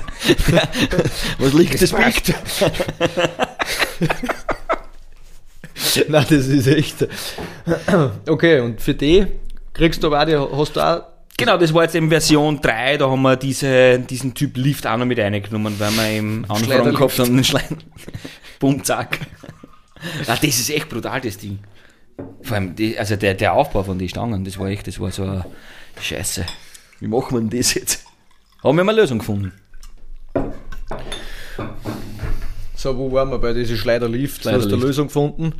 [1.38, 2.34] Was liegt das Respekt.
[6.08, 7.08] Nein, das ist echt.
[8.26, 9.26] Okay, und für die
[9.72, 11.02] kriegst du aber auch, die, hast du auch.
[11.36, 14.96] Genau, das war jetzt eben Version 3, da haben wir diese, diesen Typ Lift auch
[14.96, 17.78] noch mit reingenommen, weil wir im Anfang gehabt haben, den Schlein.
[18.60, 19.18] Bumm, zack.
[20.26, 21.58] Ja, das ist echt brutal, das Ding.
[22.42, 25.10] Vor allem, die, also der, der Aufbau von den Stangen, das war echt, das war
[25.10, 25.44] so eine
[26.00, 26.44] Scheiße.
[27.00, 28.04] Wie machen wir denn das jetzt?
[28.62, 29.52] Haben wir mal eine Lösung gefunden.
[32.76, 34.44] So, wo waren wir bei diesem Schleiderlift?
[34.44, 34.76] Du hast eine.
[34.76, 35.54] Lösung gefunden.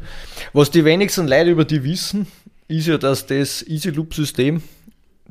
[0.52, 2.26] Was die wenigsten Leute über die wissen,
[2.68, 4.62] ist ja, dass das Easy Loop System,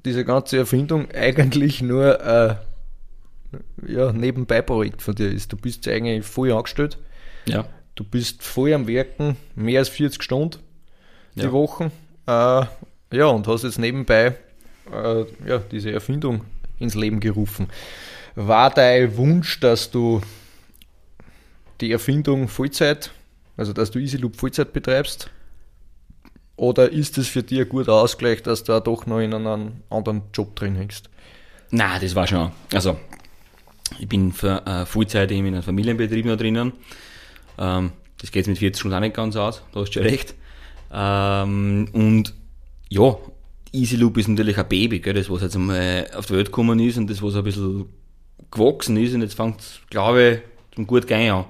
[0.03, 2.55] diese ganze Erfindung, eigentlich nur äh,
[3.87, 5.51] ja, Nebenbei-Projekt von dir ist.
[5.51, 6.97] Du bist ja eigentlich voll angestellt.
[7.45, 7.65] Ja.
[7.95, 10.57] Du bist voll am Werken, mehr als 40 Stunden
[11.35, 11.51] die Ja.
[11.51, 11.91] Woche.
[12.27, 12.65] Äh,
[13.15, 14.35] ja, und hast jetzt nebenbei
[14.91, 16.43] äh, ja, diese Erfindung
[16.79, 17.67] ins Leben gerufen.
[18.35, 20.21] War dein Wunsch, dass du
[21.81, 23.11] die Erfindung Vollzeit,
[23.57, 25.29] also dass du EasyLoop Vollzeit betreibst?
[26.55, 29.73] Oder ist es für dich ein guter Ausgleich, dass du auch doch noch in einem
[29.89, 31.09] anderen Job drin hängst?
[31.71, 32.51] Na, das war schon.
[32.73, 32.97] Also,
[33.99, 36.73] ich bin für äh, Vollzeit eben in einem Familienbetrieb noch drinnen.
[37.57, 40.35] Ähm, das geht mit 40 Stunden auch nicht ganz aus, da hast du schon recht.
[40.91, 42.33] Ähm, und
[42.89, 43.17] ja,
[43.71, 46.79] Easy Loop ist natürlich ein Baby, gell, das was jetzt einmal auf die Welt gekommen
[46.79, 47.85] ist und das was ein bisschen
[48.51, 51.45] gewachsen ist und jetzt fängt es, glaube ich, zum gut gehen an.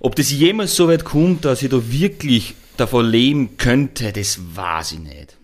[0.00, 4.92] Ob das jemals so weit kommt, dass ich da wirklich davon leben könnte, das weiß
[4.92, 5.36] ich nicht.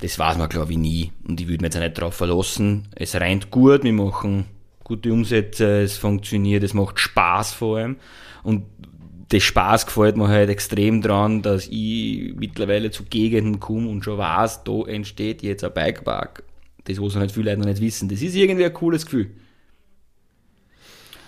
[0.00, 1.12] Das weiß man, glaube ich, nie.
[1.26, 2.88] Und ich würde mich jetzt auch nicht darauf verlassen.
[2.94, 4.46] Es rennt gut, wir machen
[4.82, 7.96] gute Umsätze, es funktioniert, es macht Spaß vor allem.
[8.44, 8.62] Und
[9.32, 14.18] der Spaß gefällt mir halt extrem dran, dass ich mittlerweile zu Gegenden komme und schon
[14.18, 16.44] weiß, da entsteht jetzt ein Bikepark.
[16.84, 18.08] Das, was nicht viele Leute noch nicht wissen.
[18.08, 19.30] Das ist irgendwie ein cooles Gefühl.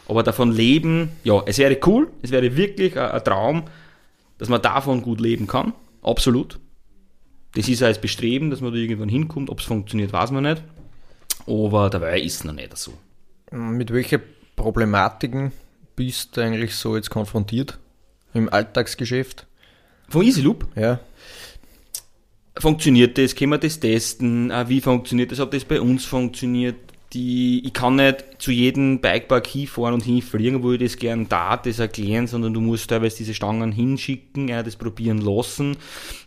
[0.09, 3.65] Aber davon leben, ja, es wäre cool, es wäre wirklich ein, ein Traum,
[4.39, 5.73] dass man davon gut leben kann.
[6.03, 6.61] Absolut.
[7.55, 9.51] Das ist auch das Bestreben, dass man da irgendwann hinkommt.
[9.51, 10.63] Ob es funktioniert, weiß man nicht.
[11.47, 12.93] Aber dabei ist es noch nicht so.
[13.51, 14.21] Mit welchen
[14.55, 15.53] Problematiken
[15.97, 17.79] bist du eigentlich so jetzt konfrontiert
[18.35, 19.47] im Alltagsgeschäft?
[20.09, 21.01] Von Easy Loop Ja.
[22.59, 26.77] funktioniert das, können wir das testen, Auch wie funktioniert das, ob das bei uns funktioniert.
[27.13, 31.57] Die, ich kann nicht zu jedem Bikepark hinfahren und hinfliegen, wo ich das gern da,
[31.57, 35.77] das erklären, sondern du musst teilweise diese Stangen hinschicken, ja, das probieren lassen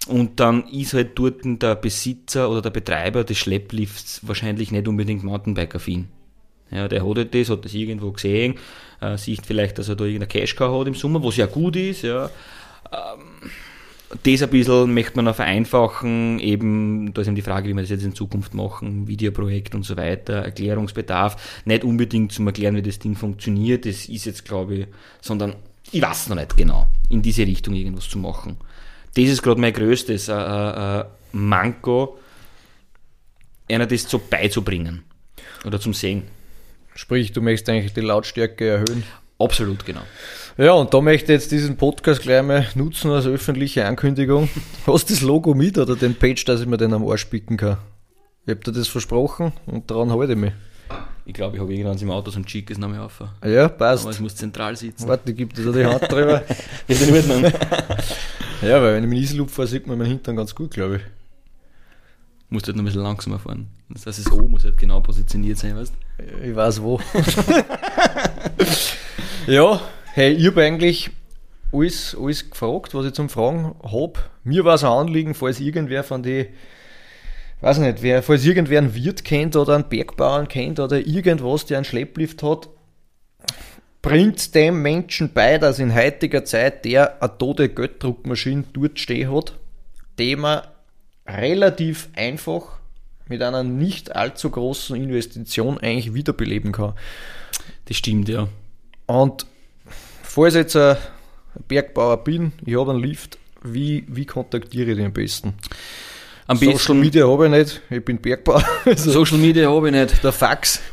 [0.08, 5.24] und dann ist halt dort der Besitzer oder der Betreiber des Schlepplifts wahrscheinlich nicht unbedingt
[5.24, 6.08] Mountainbike-affin.
[6.72, 8.56] Ja, der hat halt das, hat das irgendwo gesehen,
[9.02, 12.04] äh, sieht vielleicht, dass er da irgendeine Cashcar hat im Sommer, was ja gut ist,
[12.04, 12.30] ja
[14.24, 17.82] das ein bisschen möchte man noch vereinfachen, eben, da ist eben die Frage, wie wir
[17.82, 22.82] das jetzt in Zukunft machen, Videoprojekt und so weiter, Erklärungsbedarf, nicht unbedingt zum Erklären, wie
[22.82, 24.88] das Ding funktioniert, das ist jetzt, glaube ich,
[25.22, 25.56] sondern
[25.92, 28.58] ich weiß noch nicht genau, in diese Richtung irgendwas zu machen.
[29.16, 32.18] Das ist gerade mein größtes äh, äh, äh, Manko,
[33.70, 35.04] einer das so beizubringen
[35.66, 36.24] oder zum Sehen.
[37.00, 39.04] Sprich, du möchtest eigentlich die Lautstärke erhöhen.
[39.40, 40.02] Absolut, genau.
[40.58, 44.50] Ja, und da möchte ich jetzt diesen Podcast gleich mal nutzen als öffentliche Ankündigung.
[44.86, 47.56] Hast du das Logo mit oder den Page, dass ich mir den am Arsch picken
[47.56, 47.78] kann?
[48.46, 50.52] Ich hab dir das versprochen und daran halte ich mich.
[51.24, 53.24] Ich glaube, ich habe irgendwann im Auto so ein schickes Name auf.
[53.46, 54.04] Ja, passt.
[54.04, 55.08] Aber es muss zentral sitzen.
[55.08, 56.44] Warte, gebe dir da die Hand drüber.
[58.62, 61.02] Ja, weil wenn ich mit Easyloop fahre, sieht man meinen Hintern ganz gut, glaube ich.
[62.50, 63.68] Musst halt noch ein bisschen langsamer fahren.
[63.90, 65.94] Das heißt, das O muss halt genau positioniert sein, weißt
[66.44, 67.00] Ich weiß wo.
[69.48, 69.82] ja,
[70.14, 71.12] hey, ich habe eigentlich
[71.72, 74.14] alles, alles gefragt, was ich zum Fragen habe.
[74.44, 76.48] Mir war es ein Anliegen, falls irgendwer von die,
[77.62, 81.66] weiß ich nicht, wer, falls irgendwer einen Wirt kennt oder einen Bergbauern kennt oder irgendwas,
[81.66, 82.70] der einen Schlepplift hat,
[84.02, 89.58] bringt dem Menschen bei, dass in heutiger Zeit der eine tote Gelddruckmaschine dort stehen hat,
[90.18, 90.62] die man
[91.30, 92.80] relativ einfach
[93.28, 96.94] mit einer nicht allzu großen Investition eigentlich wiederbeleben kann.
[97.86, 98.48] Das stimmt, ja.
[99.06, 99.46] Und
[100.24, 100.98] falls jetzt ein
[101.68, 105.54] Bergbauer bin, ich habe einen Lift, wie, wie kontaktiere ich den am besten?
[106.48, 108.64] Am Social besten Media habe ich nicht, ich bin Bergbauer.
[108.86, 110.24] Also Social Media habe ich nicht.
[110.24, 110.82] der Fax.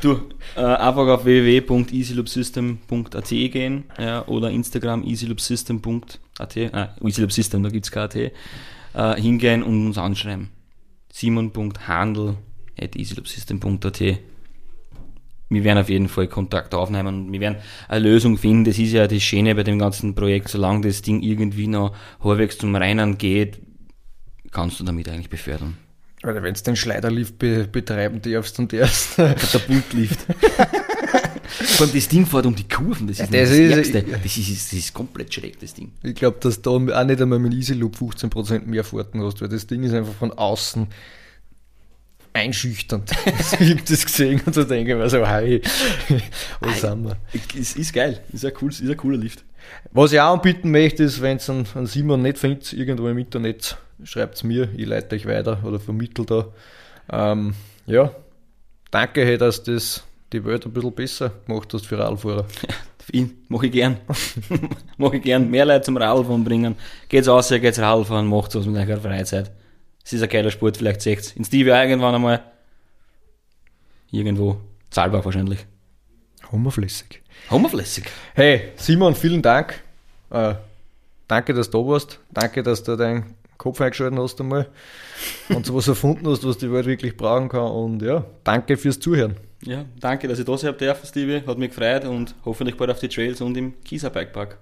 [0.00, 0.20] Du,
[0.56, 8.30] äh, einfach auf www.easyloopsystem.at gehen ja, oder Instagram easyloopsystem.at, äh, easyloopsystem, da gibt es KT,
[8.94, 10.50] äh, hingehen und uns anschreiben.
[11.12, 12.36] simon.handel
[12.80, 14.20] at easyloopsystem.at
[15.50, 17.56] wir werden auf jeden Fall Kontakt aufnehmen und wir werden
[17.88, 18.64] eine Lösung finden.
[18.64, 20.48] Das ist ja das Schöne bei dem ganzen Projekt.
[20.48, 23.58] Solange das Ding irgendwie noch halbwegs zum Reinen geht,
[24.50, 25.78] kannst du damit eigentlich befördern.
[26.24, 29.16] Oder wenn du den Schleiderlift be betreiben darfst und erst.
[29.16, 30.18] Katapultlift.
[31.50, 34.02] Vor allem das Ding fährt um die Kurven, das ist Ja, das das, ist- Ärgste.
[34.22, 35.92] Das ist, das ist komplett schräg, das Ding.
[36.02, 39.40] Ich glaube, dass du da auch nicht einmal mit Easy Loop 15% mehr Fahrten hast,
[39.40, 40.86] weil das Ding ist einfach von außen
[42.32, 43.10] einschüchternd.
[43.60, 45.62] ich habe das gesehen und so denke ich mir so, hey,
[46.60, 47.16] wo sind wir?
[47.58, 49.44] Es ist geil, ist ein, cool, ist ein cooler Lift.
[49.92, 53.18] Was ich auch anbieten möchte, ist, wenn es einen, einen Simon nicht findet, irgendwo im
[53.18, 56.46] Internet, schreibt es mir, ich leite euch weiter oder vermittle da.
[57.10, 57.54] Ähm,
[57.86, 58.10] ja,
[58.90, 62.44] danke, hey, dass das die Welt ein bisschen besser gemacht hast für Radfahrer.
[62.98, 63.98] Für ihn, mach ich gern.
[64.98, 65.50] mach ich gern.
[65.50, 66.76] Mehr Leute zum Radfahren bringen.
[67.08, 69.50] Geht's aus, geht's Radfahren, macht's was mit eurer Freizeit.
[70.04, 71.32] Es ist ein geiler Sport, vielleicht seht's.
[71.32, 72.42] In Stevie auch irgendwann einmal.
[74.10, 74.60] Irgendwo.
[74.90, 75.66] Zahlbar wahrscheinlich.
[76.50, 77.22] Hummerflüssig.
[77.50, 78.04] Hammerflässig.
[78.34, 79.82] Hey, Simon, vielen Dank.
[80.30, 80.54] Äh,
[81.26, 82.20] danke, dass du da warst.
[82.30, 84.68] Danke, dass du deinen Kopf eingeschaltet hast einmal
[85.48, 87.70] und sowas erfunden hast, was die Welt wirklich brauchen kann.
[87.70, 89.36] Und ja, danke fürs Zuhören.
[89.64, 91.42] Ja, danke, dass ich da sein darf, Stevie.
[91.44, 94.58] Hat mich gefreut und hoffentlich bald auf die Trails und im Kieser Bikepark.